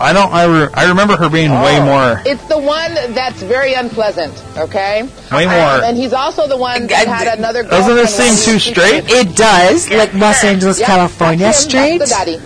[0.00, 1.84] I don't I, re- I remember her being way Oh.
[1.84, 4.32] more It's the one that's very unpleasant.
[4.56, 5.02] Okay.
[5.30, 5.84] way Um, more.
[5.86, 7.62] and he's also the one that had another.
[7.62, 7.70] Girl.
[7.72, 9.04] Doesn't it girlfriend seem too straight?
[9.10, 11.98] It does, like Los Angeles, Yep, California, that's straight.
[11.98, 12.40] That's the daddy.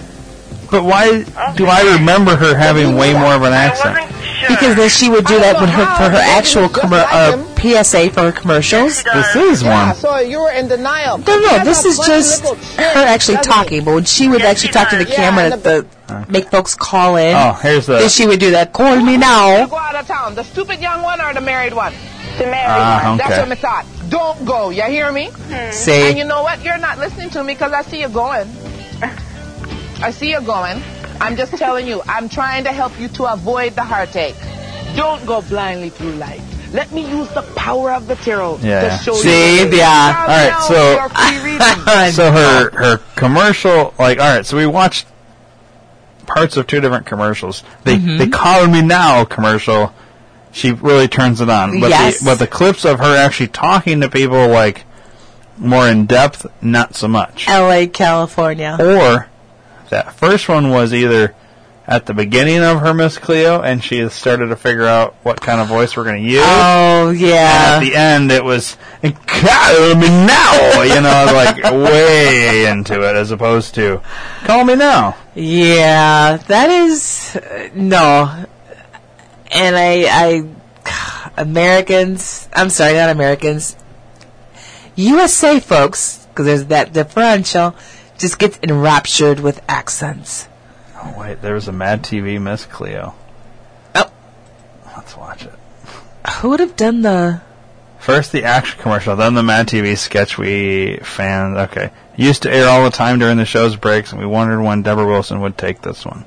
[0.70, 1.22] But why
[1.56, 3.96] do I remember her having way more of an accent?
[3.98, 4.48] sure.
[4.48, 7.04] Because then she would do that don't with her for her actual was just commer-
[7.04, 7.82] like uh.
[7.84, 8.98] PSA for her commercials.
[8.98, 9.32] She does.
[9.32, 9.94] This is Yeah, one.
[9.96, 11.18] so you were in denial.
[11.18, 13.84] No, no, this is just her actually talking.
[13.84, 15.14] But when she would Yes, actually she talk to the does.
[15.14, 15.86] camera Yeah, to the,
[16.28, 18.72] make folks call in, Oh, here's then the she would do that.
[18.72, 19.66] Call me You now.
[19.66, 20.34] go out of town.
[20.34, 21.92] The stupid young one or the married one?
[22.38, 23.18] The married Ah, one.
[23.18, 23.86] That's what I thought.
[24.10, 24.70] Don't go.
[24.70, 25.30] You hear me?
[25.50, 26.62] And See, you know what?
[26.64, 28.48] You're not listening to me because I see you going.
[30.02, 30.82] I see you going.
[31.20, 34.34] I'm just telling you, I'm trying to help you to avoid the heartache.
[34.96, 36.42] Don't go blindly through life.
[36.74, 38.80] Let me use the power of the tarot Yeah.
[38.98, 39.64] to show See, you.
[39.66, 39.76] the way.
[39.78, 40.16] yeah.
[40.18, 42.12] All right, so- you're free reading.
[42.12, 45.06] so her her commercial like all right so we watched
[46.26, 48.18] parts of two different commercials they Mm-hmm.
[48.18, 49.94] they call me now commercial
[50.52, 52.18] she really turns it on but Yes.
[52.20, 54.84] the but the clips of her actually talking to people like
[55.58, 58.76] more in depth not so much L.A., California.
[58.80, 59.28] or
[59.90, 61.34] that first one was either
[61.86, 65.40] at the beginning of her Miss Cleo and she has started to figure out what
[65.40, 69.94] kind of voice we're going to use Oh and at the end, it was "Call
[69.94, 74.00] me now," you know, like way into it, as opposed to
[74.44, 78.46] "Call me now." Yeah, that is uh, no.
[79.52, 82.48] And I, I, Americans.
[82.52, 83.76] I'm sorry, not Americans.
[84.96, 87.74] USA folks, because there's that differential,
[88.18, 90.48] just gets enraptured with accents.
[91.04, 93.14] Oh wait, there was a Mad TV Miss Cleo.
[93.94, 94.10] Oh.
[94.96, 95.52] Let's watch it.
[96.40, 97.42] Who would have done the?
[97.98, 101.56] First the action commercial, then the Mad TV sketch we fans.
[101.56, 104.82] Okay, used to air all the time during the show's breaks, and we wondered when
[104.82, 106.24] Deborah Wilson would take this one.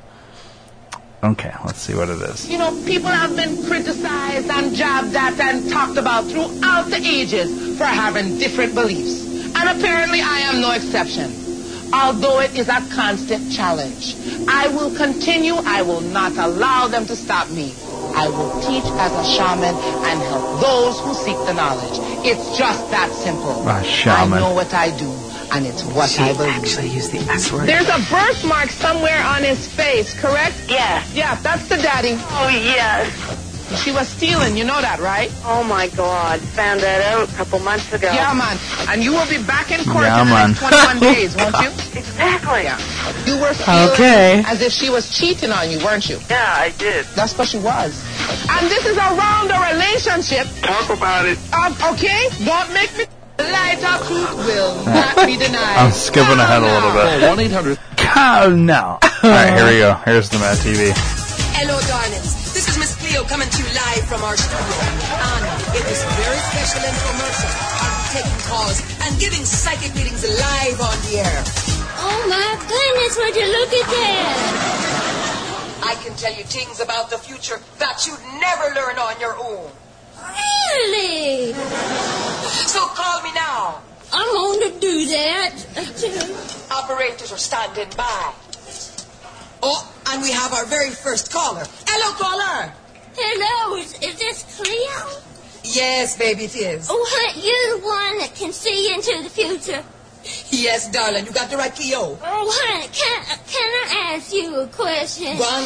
[1.23, 2.47] Okay, let's see what it is.
[2.47, 7.77] You know, people have been criticized and jabbed at and talked about throughout the ages
[7.77, 9.25] for having different beliefs.
[9.55, 11.46] And apparently I am no exception.
[11.93, 14.15] Although it is a constant challenge.
[14.47, 15.55] I will continue.
[15.55, 17.73] I will not allow them to stop me.
[18.15, 21.97] I will teach as a shaman and help those who seek the knowledge.
[22.25, 23.67] It's just that simple.
[23.67, 24.33] A shaman.
[24.33, 25.09] I know what I do,
[25.51, 26.49] and it's what She I believe.
[26.49, 27.67] actually used the S word.
[27.69, 30.55] There's a birthmark somewhere on his face, correct?
[30.67, 31.03] Yeah.
[31.13, 32.17] Yeah, that's the daddy.
[32.19, 33.46] Oh, yes.
[33.75, 35.29] She was stealing, you know that, right?
[35.43, 36.39] Oh, my God.
[36.55, 38.07] Found that out a couple months ago.
[38.13, 38.57] Yeah, man.
[38.89, 40.55] And you will be back in court Yeah, in the man.
[40.55, 41.69] 21 days, won't you?
[41.99, 42.63] Exactly.
[42.63, 42.79] Yeah.
[43.27, 44.43] You were feeling Okay.
[44.47, 46.17] as if she was cheating on you, weren't you?
[46.29, 47.05] Yeah, I did.
[47.15, 47.91] That's what she was.
[48.49, 50.47] And this is around the relationship.
[50.63, 51.37] Talk about it.
[51.53, 52.29] Um, okay?
[52.45, 53.05] Don't make me
[53.39, 55.77] light of truth will not be denied.
[55.77, 57.51] I'm skipping ahead a little bit.
[57.51, 57.77] 1-800.
[58.19, 58.97] Oh no!
[59.03, 59.93] All right, here we go.
[60.05, 60.91] Here's the Mad TV.
[61.53, 62.53] Hello, darlings.
[62.53, 64.77] This is Miss Cleo coming to you live from our studio.
[65.09, 67.49] And in this very special infomercial,
[67.89, 71.41] be taking calls and giving psychic readings live on the air.
[71.97, 74.37] Oh my goodness, would you look at that?
[75.83, 79.71] I can tell you things about the future that you'd never learn on your own.
[80.77, 81.53] Really?
[82.69, 83.81] So call me now.
[84.13, 85.55] I'm going to do that.
[86.69, 88.33] Operators are standing by.
[89.63, 91.65] Oh, and we have our very first caller.
[91.87, 92.73] Hello, caller.
[93.19, 95.09] Hello, is, is this Cleo?
[95.63, 96.87] Yes, baby, it is.
[96.89, 99.83] Oh, honey, you're the one that can see into the future.
[100.51, 102.17] Yes, darling, you got the right Cleo.
[102.21, 105.37] Oh, honey, can, can I ask you a question?
[105.39, 105.65] Run.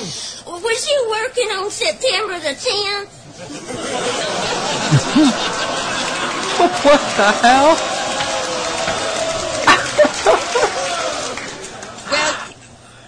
[0.61, 3.09] Was you working on September the 10th?
[6.83, 7.75] what the hell?
[12.11, 12.35] Well, uh,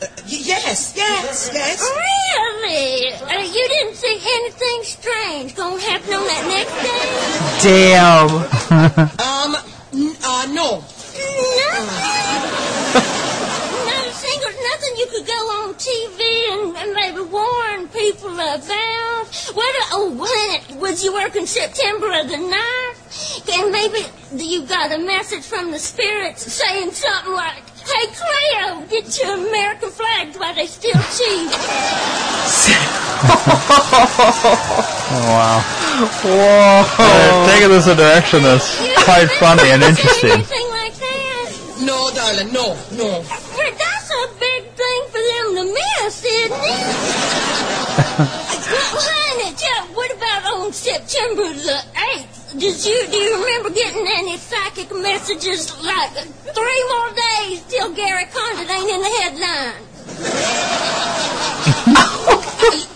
[0.02, 1.50] y- yes, yes,
[2.36, 3.22] yes.
[3.22, 3.36] Really?
[3.36, 7.94] Uh, you didn't see anything strange gonna happen on that next day?
[7.94, 8.30] Damn.
[9.24, 9.56] Um,
[9.94, 10.84] n- uh, no.
[13.86, 16.20] Not a single, nothing you could go on TV
[16.54, 19.28] and, and maybe warn people about.
[19.54, 19.76] What?
[19.76, 23.60] a- Oh, when was you working September of the 9th?
[23.60, 29.20] And maybe you got a message from the spirits saying something like, "Hey Cleo, get
[29.20, 31.52] your American flags while they still cheap."
[35.16, 35.62] Oh wow!
[36.24, 36.84] Whoa.
[36.98, 40.32] They're taking this a direction that's quite funny and interesting.
[40.32, 41.52] Anything like that?
[41.82, 43.22] No, darling, no, no.
[43.22, 46.60] But that's a big thing for them to miss, isn't it?
[48.18, 52.33] well, honey, tell, what about on September the 8th?
[52.58, 58.26] Did you, do you remember getting any psychic messages like three more days till Gary
[58.32, 59.84] Condit ain't in the headline?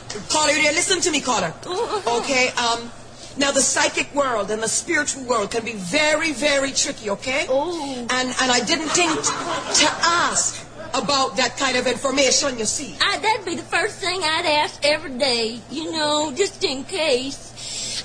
[0.47, 0.71] You?
[0.71, 1.53] Listen to me, caller.
[2.07, 2.91] Okay, um,
[3.37, 7.45] now the psychic world and the spiritual world can be very, very tricky, okay?
[7.49, 8.07] Oh.
[8.09, 12.95] And, and I didn't think to ask about that kind of information, you see.
[13.01, 17.53] I, that'd be the first thing I'd ask every day, you know, just in case.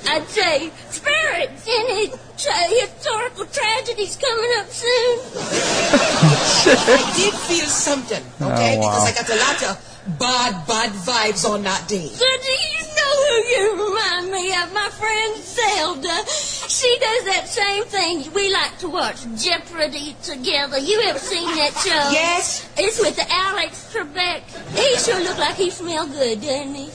[0.06, 5.18] I'd say, spirits, any tra- historical tragedies coming up soon?
[6.98, 8.76] I did feel something, oh, okay?
[8.76, 9.04] Oh, wow.
[9.06, 12.08] Because I got a lot of bad, bad vibes on that day.
[12.08, 14.72] So do you know who you remind me of?
[14.72, 16.26] My friend Zelda.
[16.68, 18.32] She does that same thing.
[18.32, 20.78] We like to watch Jeopardy together.
[20.78, 22.10] You ever seen that show?
[22.10, 22.68] Yes?
[22.76, 24.42] It's with Alex Trebek.
[24.76, 26.90] He sure look like he smell good, doesn't he?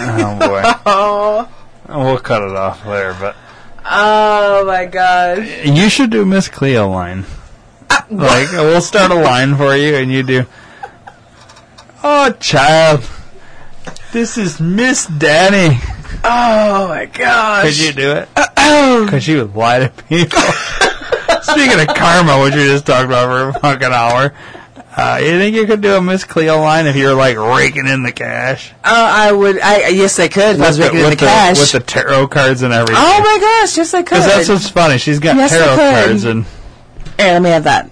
[0.00, 0.62] Oh boy!
[0.86, 1.48] Oh.
[1.88, 3.34] We'll cut it off there, but
[3.84, 5.38] Oh my god.
[5.64, 7.24] you should do Miss Cleo line.
[7.88, 10.44] Uh, like we'll start a line for you, and you do.
[12.04, 13.08] Oh, child,
[14.12, 15.78] this is Miss Danny.
[16.24, 17.64] Oh my gosh.
[17.64, 18.28] Could you do it?
[18.36, 19.04] Uh, oh.
[19.06, 20.38] Because she would lie to people.
[21.42, 24.34] Speaking of karma, which we just talked about for a fucking hour,
[24.98, 28.02] uh, you think you could do a Miss Cleo line if you're like raking in
[28.02, 28.72] the cash?
[28.82, 29.60] Uh, I would.
[29.60, 30.56] I yes, I could.
[30.56, 31.58] If I was making it in the with, cash.
[31.60, 32.96] with the tarot cards and everything.
[32.98, 34.16] oh my gosh, yes, I could.
[34.16, 34.98] Because that's what's funny.
[34.98, 36.44] She's got Yes, tarot cards and
[37.16, 37.90] Here, let me have that.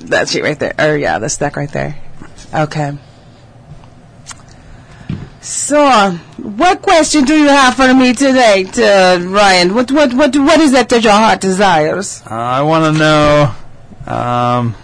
[0.00, 0.74] That sheet right there.
[0.80, 1.96] Or yeah, the stack right there.
[2.52, 2.98] Okay.
[5.42, 9.74] So, what question do you have for me today, uh, Ryan?
[9.74, 12.20] What what what what is that that your heart desires?
[12.28, 13.54] Uh, I want to know.
[14.06, 14.74] Um,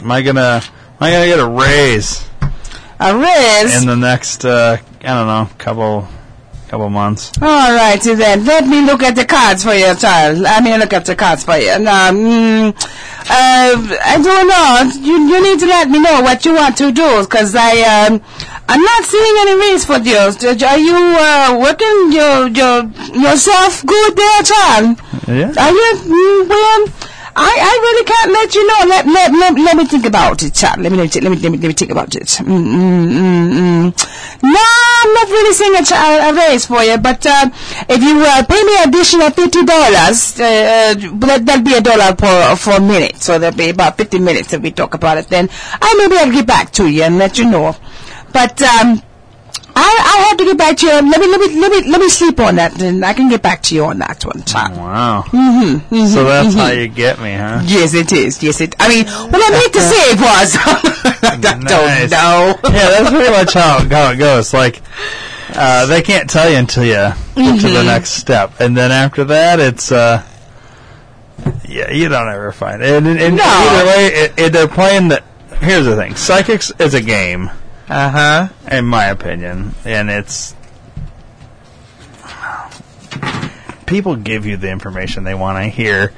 [0.00, 0.62] am I gonna?
[1.02, 2.24] Am I gonna get a raise
[3.00, 3.82] A raise.
[3.82, 4.44] in the next?
[4.44, 6.06] Uh, I don't know, couple,
[6.68, 7.32] couple months.
[7.42, 8.44] All righty then.
[8.44, 10.38] Let me look at the cards for you, child.
[10.38, 11.76] Let me look at the cards for you.
[11.80, 15.04] Now, mm, uh, I don't know.
[15.04, 18.22] You you need to let me know what you want to do, because I um,
[18.68, 20.16] I'm not seeing any raise for you.
[20.16, 22.84] Are you uh, working your your
[23.20, 25.00] yourself good there, child?
[25.26, 25.52] Yeah.
[25.58, 26.86] Are you mm, well?
[27.34, 28.80] I, I really can't let you know.
[28.88, 30.80] Let, let, let, let me think about it, child.
[30.80, 32.24] Let me let me let me, let me think about it.
[32.24, 34.42] Mm, mm, mm, mm.
[34.42, 36.98] No, I'm not really seeing a, a raise for you.
[36.98, 37.48] But uh,
[37.88, 41.80] if you uh, pay me an additional fifty dollars, uh, uh, that, that'll be a
[41.80, 43.16] dollar per for a minute.
[43.16, 45.28] So that'll be about fifty minutes if we talk about it.
[45.28, 45.48] Then
[45.80, 47.74] I maybe I'll get back to you and let you know.
[48.32, 49.02] But um,
[49.74, 50.92] I I have to get back to you.
[50.92, 53.42] Let me let me let me let me sleep on that, and I can get
[53.42, 54.76] back to you on that one, child.
[54.76, 55.24] Wow.
[55.28, 57.62] Mm-hmm, so that's how you get me, huh?
[57.64, 58.42] Yes, it is.
[58.42, 58.74] Yes, it.
[58.78, 60.56] I mean, what I meant to say it was.
[61.24, 61.40] I Nice.
[61.40, 61.64] don't
[62.10, 62.58] know.
[62.70, 64.52] yeah, that's pretty much how, how it goes.
[64.52, 64.82] Like,
[65.54, 67.74] uh, they can't tell you until you get to Mm-hmm.
[67.74, 70.22] the next step, and then after that, it's uh,
[71.66, 72.90] yeah, you don't ever find it.
[72.90, 73.42] And, and No.
[73.44, 75.22] either way, it, it, they're playing the.
[75.60, 77.50] Here's the thing: psychics is a game,
[77.94, 78.48] Uh huh.
[78.70, 80.54] in my opinion, and it's
[83.86, 86.12] people give you the information they want to hear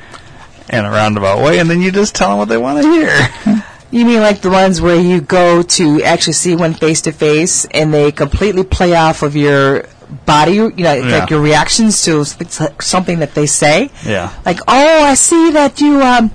[0.70, 3.64] in a roundabout way, and then you just tell them what they want to hear.
[3.90, 7.64] You mean like the ones where you go to actually see one face to face,
[7.66, 9.84] and they completely play off of your
[10.26, 11.18] body, you know, Yeah.
[11.20, 13.90] like your reactions to something that they say.
[14.04, 14.32] Yeah.
[14.44, 16.32] Like, oh, I see that you um.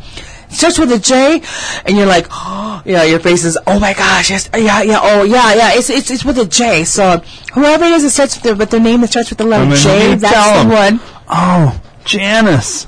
[0.49, 1.41] Starts with a J,
[1.85, 4.99] and you're like, oh, you know, your face is, oh my gosh, yes, yeah, yeah,
[5.01, 6.83] oh yeah, yeah, it's it's it's with a J.
[6.85, 7.19] So
[7.53, 9.75] whoever it is that starts with the, with the name that starts with the letter
[9.75, 10.99] J, that's the one.
[11.29, 12.87] Oh, Janice.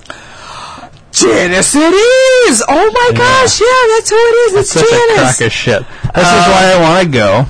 [1.12, 2.64] Janice it is!
[2.68, 3.18] Oh my Yeah.
[3.18, 4.54] gosh, yeah, that's who it is.
[4.56, 5.38] It's Such a Janice.
[5.38, 5.80] crock of shit.
[6.16, 7.46] This is Uh, why I want to go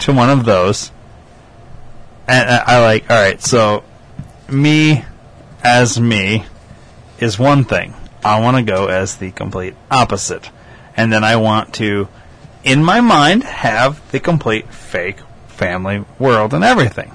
[0.00, 0.90] to one of those.
[2.28, 3.82] And I, I like, alright, so
[4.48, 5.02] me
[5.64, 6.44] as me
[7.18, 7.94] is one thing.
[8.24, 10.50] I want to go as the complete opposite.
[10.96, 12.08] And then I want to,
[12.64, 17.12] in my mind, have the complete fake family world and everything.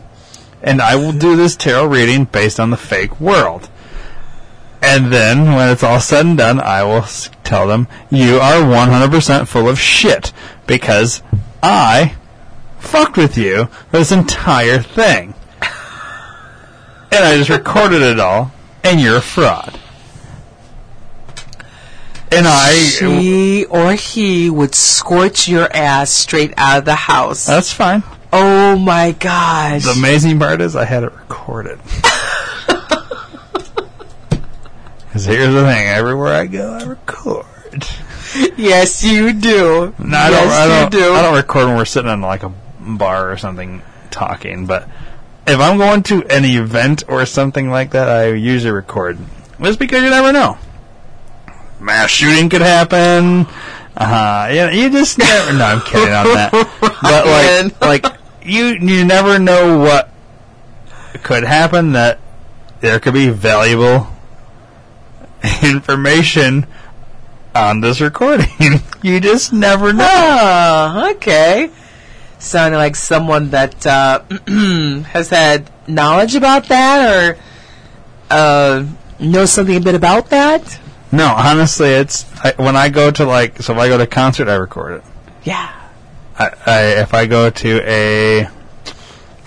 [0.62, 3.70] And I will do this tarot reading based on the fake world.
[4.82, 7.06] And then, when it's all said and done, I will
[7.44, 10.32] tell them, you are 100% full of shit
[10.68, 11.24] because
[11.62, 12.16] I
[12.80, 15.34] fucked with you for this entire thing.
[17.12, 18.52] And I just recorded it all,
[18.84, 19.80] and you're a fraud.
[22.32, 22.74] And I.
[22.74, 27.46] She or he would scorch your ass straight out of the house.
[27.46, 28.04] That's fine.
[28.34, 29.84] oh my gosh.
[29.84, 31.80] The amazing part is I had it recorded.
[35.16, 37.46] Because here's the thing everywhere I go, I record.
[38.58, 39.94] yes, you do.
[39.98, 40.52] No, I yes, don't.
[40.52, 40.94] I don't.
[40.94, 41.14] you do.
[41.14, 42.52] I don't record when we're sitting in like a
[42.82, 44.66] bar or something talking.
[44.66, 44.90] But
[45.48, 49.18] if I'm going to an event or something like that, I usually record.
[49.62, 50.58] Just because you never know.
[51.86, 53.46] Mass shooting could happen.
[53.96, 55.54] Uh, you, you just never.
[55.54, 56.52] no, I'm kidding on that.
[56.82, 60.10] But like, like you, you never know what
[61.22, 61.92] could happen.
[61.92, 62.20] That
[62.80, 64.08] there could be valuable
[65.62, 66.66] information
[67.54, 68.82] on this recording.
[69.04, 70.08] you just never know.
[70.10, 71.70] Oh, okay.
[72.40, 77.38] Sounding like someone that uh, has had knowledge about that or
[78.32, 78.86] uh,
[79.20, 80.80] knows something a bit about that.
[81.16, 84.08] No, honestly, it's I, when I go to like so if I go to a
[84.08, 85.04] concert, I record it.
[85.44, 85.72] Yeah.
[86.38, 88.50] I, I if I go to a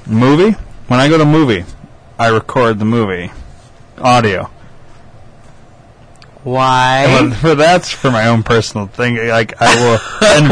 [0.06, 0.56] movie,
[0.86, 1.66] when I go to a movie,
[2.18, 3.30] I record the movie
[3.98, 4.50] audio.
[6.42, 7.34] Why?
[7.42, 9.16] For that's for my own personal thing.
[9.28, 10.48] Like I will and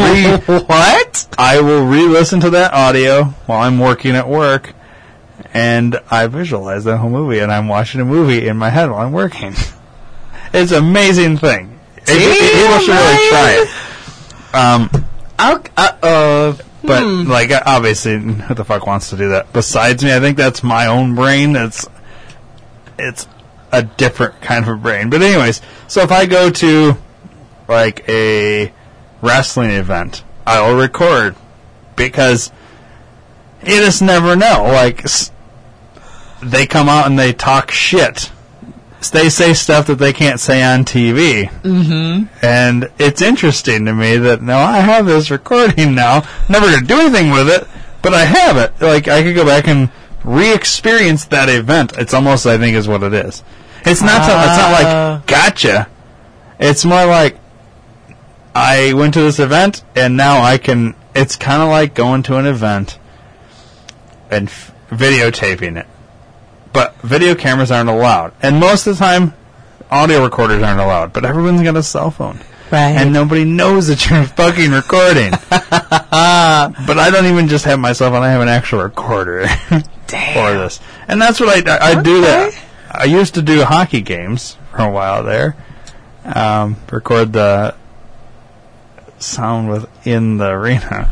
[0.48, 1.28] re what?
[1.38, 4.74] I will re-listen to that audio while I'm working at work,
[5.54, 9.00] and I visualize that whole movie, and I'm watching a movie in my head while
[9.00, 9.54] I'm working.
[10.52, 11.78] It's an amazing thing.
[12.06, 14.54] People should really try it.
[14.54, 15.04] Um,
[15.38, 16.58] Uh oh.
[16.82, 19.52] but like obviously, who the fuck wants to do that?
[19.52, 21.56] Besides me, I think that's my own brain.
[21.56, 21.86] It's
[22.98, 23.26] it's
[23.72, 25.10] a different kind of a brain.
[25.10, 26.96] But anyways, so if I go to
[27.68, 28.72] like a
[29.20, 31.34] wrestling event, I will record
[31.96, 32.52] because
[33.62, 34.62] you just never know.
[34.64, 35.04] Like
[36.42, 38.30] they come out and they talk shit.
[39.12, 41.48] They say stuff that they can't say on TV.
[41.62, 42.44] Mm-hmm.
[42.44, 46.22] And it's interesting to me that now I have this recording now.
[46.48, 47.68] Never going to do anything with it,
[48.02, 48.72] but I have it.
[48.80, 49.90] Like I could go back and
[50.24, 51.92] re-experience that event.
[51.98, 53.44] It's almost, I think, is what it is.
[53.84, 54.24] It's not.
[54.26, 55.12] so, it's not Ah.
[55.20, 55.88] like gotcha.
[56.58, 57.38] It's more like
[58.54, 60.94] I went to this event and now I can.
[61.14, 62.98] It's kind of like going to an event
[64.30, 65.86] and f- videotaping it,
[66.76, 69.32] but video cameras aren't allowed, and most of the time,
[69.90, 71.10] audio recorders aren't allowed.
[71.14, 72.38] But everyone's got a cell phone.
[72.70, 72.90] Right.
[72.90, 75.30] And nobody knows that you're fucking recording.
[75.50, 80.52] but I don't even just have my cell phone, I have an actual recorder for
[80.52, 80.78] this.
[81.08, 82.62] And that's what I, I, I do that.
[82.90, 85.56] I used to do hockey games for a while there.
[86.26, 87.74] Um, record the
[89.18, 91.10] sound within the arena.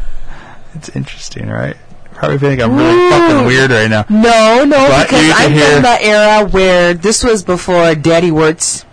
[0.74, 1.78] It's interesting, right?
[2.26, 4.04] Probably think I'm really fucking weird right now.
[4.08, 8.84] No, no, But because I'm hear- from the era where this was before Daddy Wirtz.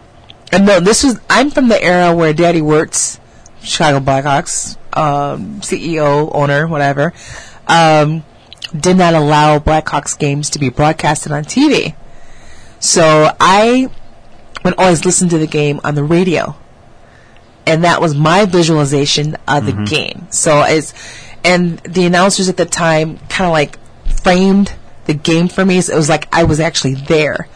[0.52, 3.20] And no, this was I'm from the era where Daddy Wirtz,
[3.64, 7.14] Chicago Blackhawks um, CEO, owner, whatever,
[7.68, 8.24] um,
[8.78, 11.96] did not allow Blackhawks games to be broadcasted on TV.
[12.80, 13.90] So I
[14.66, 16.56] would always listen to the game on the radio.
[17.66, 20.28] And that was my visualization of the game.
[20.32, 20.94] So it's,
[21.44, 23.78] and the announcers at the time kind of like
[24.24, 24.74] framed
[25.06, 25.82] the game for me.
[25.82, 27.48] So it was like I was actually there.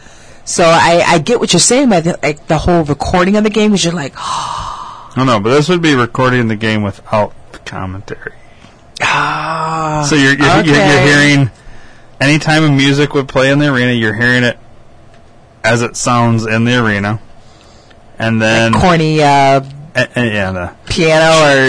[0.44, 3.50] So I, I get what you're saying by the, like the whole recording of the
[3.50, 4.14] game because you're like,
[5.16, 8.34] No, no, but this would be recording the game without the commentary.
[9.02, 10.06] ah.
[10.08, 11.06] So you're you're, you're, you're Okay.
[11.06, 11.50] hearing
[12.20, 14.58] anytime music would play in the arena, you're hearing it
[15.64, 17.18] as it sounds in the arena,
[18.18, 19.64] and then corny uh,
[20.16, 21.68] yeah, the piano or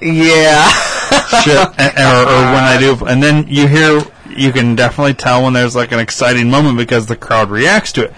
[0.00, 0.70] yeah.
[1.42, 5.52] shit, or, or when I do, and then you hear, you can definitely tell when
[5.52, 8.14] there's like an exciting moment because the crowd reacts to it.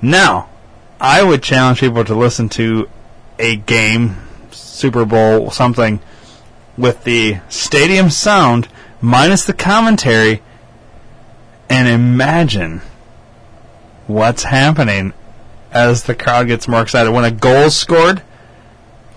[0.00, 0.50] Now,
[1.00, 2.88] I would challenge people to listen to
[3.38, 4.16] a game,
[4.50, 6.00] Super Bowl, something
[6.76, 8.68] with the stadium sound
[9.00, 10.42] minus the commentary,
[11.68, 12.80] and imagine
[14.06, 15.12] what's happening
[15.72, 18.22] as the crowd gets more excited when a goal's scored,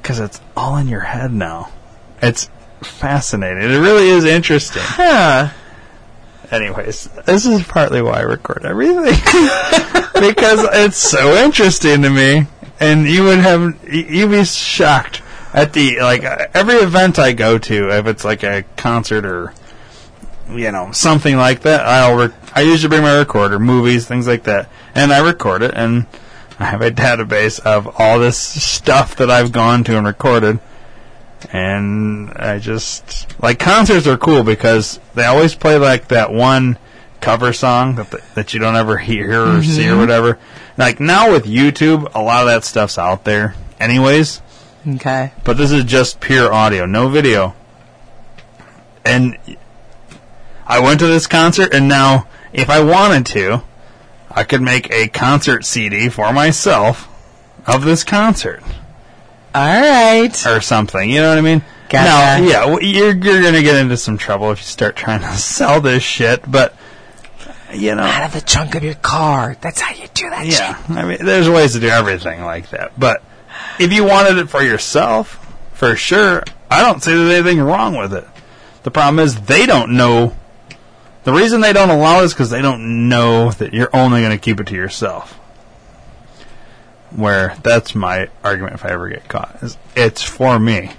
[0.02, 1.70] because it's all in your head now.
[2.22, 2.50] It's
[2.82, 3.64] fascinating.
[3.64, 4.82] It really is interesting.
[4.84, 5.50] Huh.
[6.52, 9.04] Anyways, this is partly why I record everything
[10.14, 12.46] because it's so interesting to me,
[12.80, 15.24] and you would have you'd be shocked
[15.54, 16.24] at the like
[16.54, 19.54] every event I go to if it's like a concert or
[20.50, 21.86] you know something like that.
[21.86, 25.74] I'll rec- I usually bring my recorder, movies, things like that, and I record it,
[25.74, 26.06] and
[26.60, 30.60] I have a database of all this stuff that I've gone to and recorded
[31.52, 36.78] and I just like concerts are cool because they always play like that one
[37.22, 39.62] cover song that that you don't ever hear or mm-hmm.
[39.62, 40.40] see or whatever.
[40.78, 44.42] Like now with YouTube, a lot of that stuff's out there, anyways.
[44.88, 45.32] Okay.
[45.44, 47.56] But this is just pure audio, no video.
[49.04, 49.38] And
[50.68, 53.64] I went to this concert, and now if I wanted to,
[54.30, 57.08] I could make a concert CD for myself
[57.68, 58.64] of this concert
[59.56, 60.46] All right.
[60.48, 61.10] or something.
[61.10, 61.64] You know what I mean?
[61.90, 62.44] Gotcha.
[62.44, 65.82] Now, yeah, you're you're gonna get into some trouble if you start trying to sell
[65.82, 66.50] this shit.
[66.50, 66.76] But
[67.74, 69.56] you know, Out of the trunk of your car.
[69.62, 73.00] That's how you do that yeah, I mean, there's ways to do everything like that.
[73.00, 73.24] But
[73.80, 75.42] if you wanted it for yourself,
[75.74, 78.28] for sure, I don't see there's anything wrong with it.
[78.84, 80.36] The problem is they don't know.
[81.24, 84.32] The reason they don't allow it is because they don't know that you're only going
[84.32, 85.40] to keep it to yourself.
[87.16, 89.58] Where that's my argument if I ever get caught.
[89.62, 90.92] Is it's for me.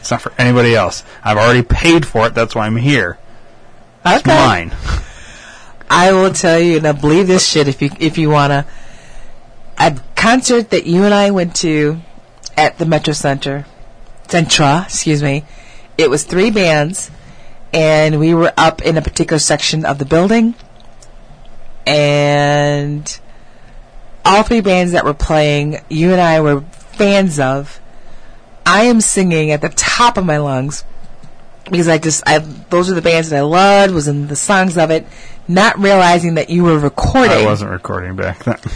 [0.00, 1.02] It's not for anybody else.
[1.22, 2.34] I've already paid for it.
[2.34, 3.18] That's why I'm here.
[4.04, 4.74] It's mine.
[5.90, 8.66] I will tell you, and I believe this shit if you if you wanna.
[9.78, 12.00] A concert that you and I went to
[12.56, 13.66] at the Metro Center,
[14.28, 15.44] Centra, excuse me.
[15.96, 17.10] It was three bands,
[17.72, 20.54] and we were up in a particular section of the building,
[21.86, 23.20] and
[24.24, 27.80] all three bands that were playing, you and I were fans of.
[28.66, 30.84] I am singing at the top of my lungs
[31.70, 34.78] because I just I those are the bands that I loved was in the songs
[34.78, 35.06] of it,
[35.46, 37.36] not realizing that you were recording.
[37.36, 38.58] I wasn't recording back then.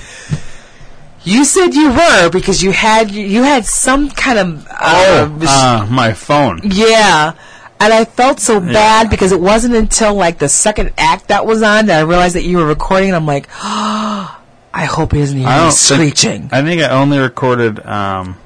[1.25, 5.87] You said you were because you had you had some kind of uh, res- uh,
[5.91, 6.61] my phone.
[6.63, 7.35] yeah.
[7.81, 11.61] And I felt so bad because it wasn't until like the second act that was
[11.63, 13.11] on that I realized that you were recording.
[13.11, 13.47] And I'm like,
[14.73, 16.49] I hope he isn't I me screeching.
[16.49, 18.37] Think, I think I only recorded um,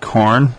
[0.00, 0.54] Korn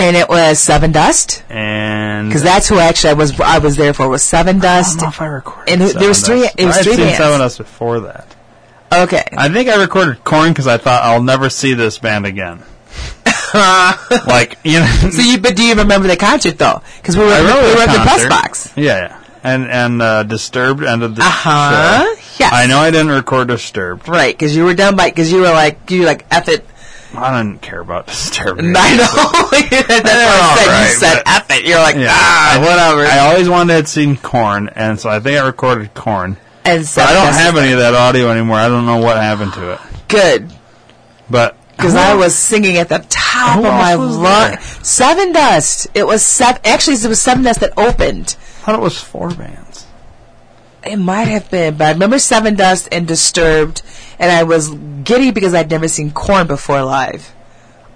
[0.00, 4.08] and it was Sevendust and because that's who actually I was I was there for
[4.08, 4.98] was Seven I Dust.
[4.98, 5.72] don't know if I recorded.
[5.72, 6.54] And there was three- Dust.
[6.58, 7.18] it was I'd three seen bands.
[7.18, 8.34] Seven Dust before that.
[8.92, 12.62] Okay, I think I recorded Korn because I thought I'll never see this band again.
[13.54, 14.86] like you know.
[15.10, 16.82] so you, but do you remember the concert though?
[16.96, 18.72] Because we were, I we were at the press box.
[18.76, 19.21] Yeah, yeah.
[19.44, 22.14] And and uh, Disturbed ended the Uh-huh.
[22.14, 22.22] show.
[22.38, 22.52] Yes.
[22.52, 24.08] I know I didn't record Disturbed.
[24.08, 26.64] Right, because you were down by, because you were like, you were like, F it.
[27.14, 28.60] I didn't care about Disturbed.
[28.64, 28.70] I know.
[28.72, 30.66] That's what I said.
[30.66, 31.64] Alright, you said F it.
[31.66, 33.04] You're like, Yeah, ah, I- whatever.
[33.04, 36.36] I always wanted to have seen Korn, and so I think I recorded Korn.
[36.64, 38.56] and so But I don't have any of that audio anymore.
[38.58, 39.80] I don't know what happened to it.
[40.08, 40.50] good.
[41.28, 44.50] But Because I was singing at the top Who of my else was lung.
[44.50, 44.58] there?
[44.58, 45.88] Sevendust.
[45.94, 46.60] It was seven.
[46.64, 48.36] Actually, it was Sevendust that opened.
[48.62, 49.86] I thought it was four bands.
[50.84, 53.82] It might have been, but I remember Sevendust and Disturbed,
[54.18, 54.70] and I was
[55.04, 57.32] giddy because I'd never seen Korn before live.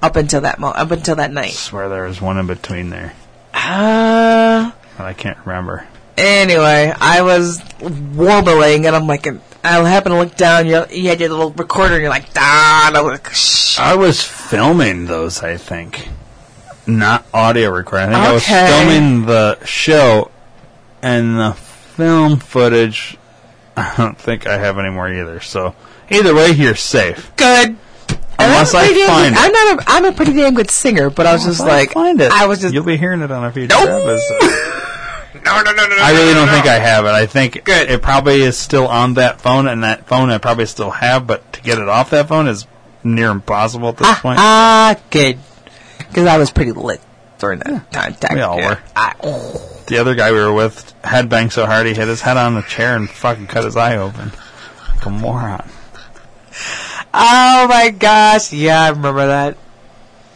[0.03, 1.53] Up until that mo- up until that I night.
[1.53, 3.15] swear there was one in between there,
[3.55, 5.87] Uh, but I can't remember.
[6.19, 10.67] anyway, I was warbling, and I'm like, and I happened to look down.
[10.67, 12.89] You, you had your little recorder, and you're like, da.
[12.89, 13.79] And I was like, shh.
[13.81, 16.09] I was filming those, I think.
[16.87, 18.11] Not audio recording.
[18.11, 18.67] I think I was Okay.
[18.67, 20.31] filming the show,
[21.07, 23.17] and the film footage,
[23.77, 25.41] I don't think I have anymore either.
[25.41, 25.75] So,
[26.11, 27.33] either way, you're safe.
[27.37, 27.77] Good.
[28.39, 29.45] And Unless I'm pretty damn find good- it.
[29.45, 29.79] I'm not.
[29.79, 32.21] A, I'm a pretty damn good singer, but I was just If I like, find
[32.21, 32.31] it.
[32.31, 32.75] I was just.
[32.75, 33.89] You'll be hearing it on a future Nope.
[33.89, 35.43] episode.
[35.45, 35.97] no, no, no, no.
[35.99, 37.11] I really don't think I have it.
[37.13, 40.91] I think it probably is still on that phone, and that phone I probably still
[40.91, 42.67] have, but to get it off that phone is
[43.03, 44.39] near impossible at this Ah, point.
[44.39, 45.39] ah, good.
[45.99, 47.01] Because I was pretty lit
[47.39, 48.17] during that time.
[48.35, 48.79] We all were.
[48.95, 49.76] I, oh.
[49.87, 52.55] The other guy we were with head banged so hard he hit his head on
[52.55, 54.33] the chair and fucking cut his eye open.
[54.95, 55.69] Like a moron.
[57.15, 58.53] Oh my gosh!
[58.53, 59.57] Yeah, I remember that.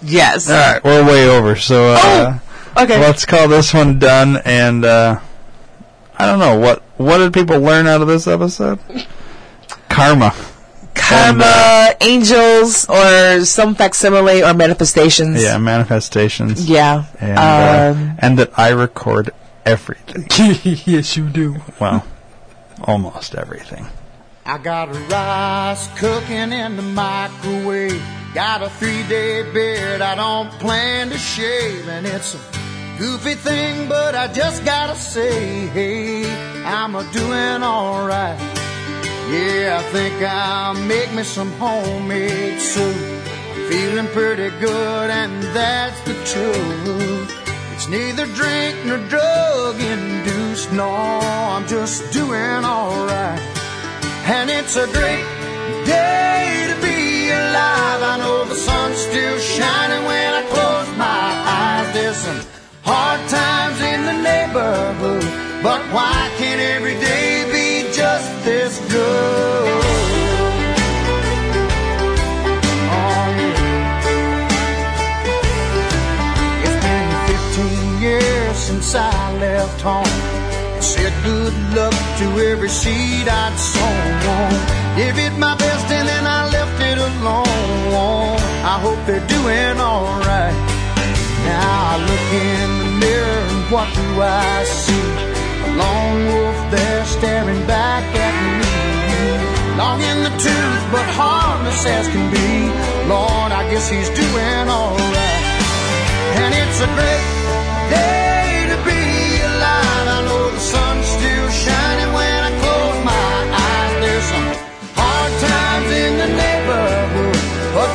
[0.03, 0.49] Yes.
[0.49, 2.39] All right, we're way over, so uh,
[2.77, 2.99] Okay.
[3.01, 4.39] let's call this one done.
[4.45, 5.21] And uh,
[6.19, 8.79] I don't know what what did people learn out of this episode?
[9.89, 10.35] Karma.
[11.01, 15.43] Karma, angels, or some facsimile or manifestations.
[15.43, 16.69] Yeah, manifestations.
[16.69, 17.05] Yeah.
[17.19, 19.31] And, uh, um, and that I record
[19.65, 20.27] everything.
[20.87, 21.57] yes, you do.
[21.81, 22.05] Well,
[22.83, 23.87] almost everything.
[24.45, 28.03] I got a rice cooking in the microwave.
[28.35, 31.89] Got a three day beard I don't plan to shave.
[31.89, 32.39] And it's a
[32.99, 36.25] goofy thing, but I just gotta say, hey,
[36.65, 38.39] I'm a doing alright.
[39.31, 42.97] Yeah, I think I'll make me some homemade soup.
[43.55, 47.31] I'm feeling pretty good, and that's the truth.
[47.73, 50.73] It's neither drink nor drug induced.
[50.73, 53.41] No, I'm just doing alright.
[54.27, 55.25] And it's a great
[55.87, 58.03] day to be alive.
[58.03, 61.31] I know the sun's still shining when I close my
[61.63, 61.95] eyes.
[61.95, 62.41] There's some
[62.83, 65.23] hard times in the neighborhood,
[65.63, 68.90] but why can't every day be just this
[79.71, 80.83] Left home.
[80.83, 84.51] Said good luck to every seed I'd sown.
[84.99, 88.41] Gave it my best and then I left it alone.
[88.75, 90.59] I hope they're doing alright.
[91.47, 95.09] Now I look in the mirror and what do I see?
[95.67, 98.71] A lone wolf there staring back at me.
[99.79, 102.51] Long in the tooth, but harmless as can be.
[103.07, 105.45] Lord, I guess he's doing alright.
[106.43, 107.27] And it's a great
[107.95, 108.30] day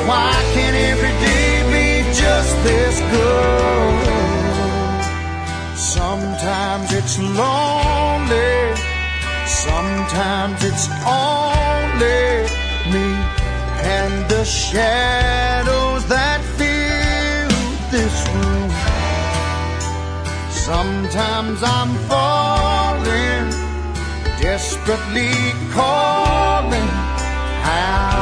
[0.07, 4.15] why can't every day be just this good?
[5.75, 8.75] Sometimes it's lonely,
[9.45, 12.47] sometimes it's only
[12.93, 13.07] me
[13.97, 17.49] and the shadows that fill
[17.95, 18.71] this room.
[20.51, 23.49] Sometimes I'm falling,
[24.41, 25.33] desperately
[25.71, 26.89] calling,
[27.63, 28.14] howling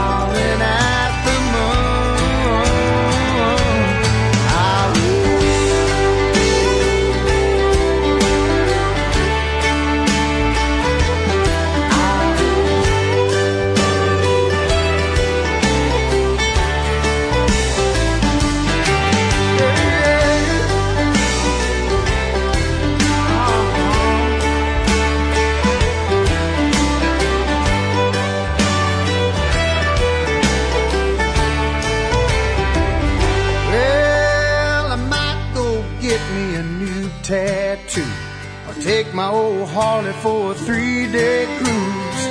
[39.74, 42.22] Harley for a three day cruise.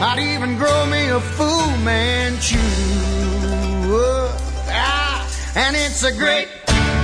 [0.00, 1.50] Might even grow me a Fu
[1.84, 2.56] Manchu.
[4.72, 5.20] Ah,
[5.54, 6.48] and it's a great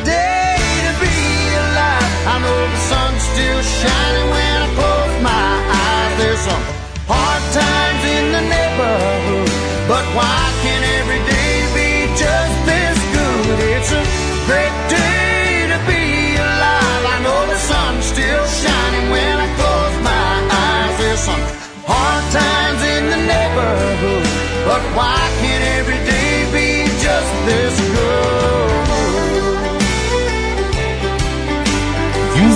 [0.09, 0.57] day
[0.87, 1.17] to be
[1.65, 2.13] alive.
[2.33, 5.53] I know the sun's still shining when I close my
[5.85, 6.13] eyes.
[6.17, 6.65] There's some
[7.05, 9.51] hard times in the neighborhood,
[9.87, 11.34] but why can't every day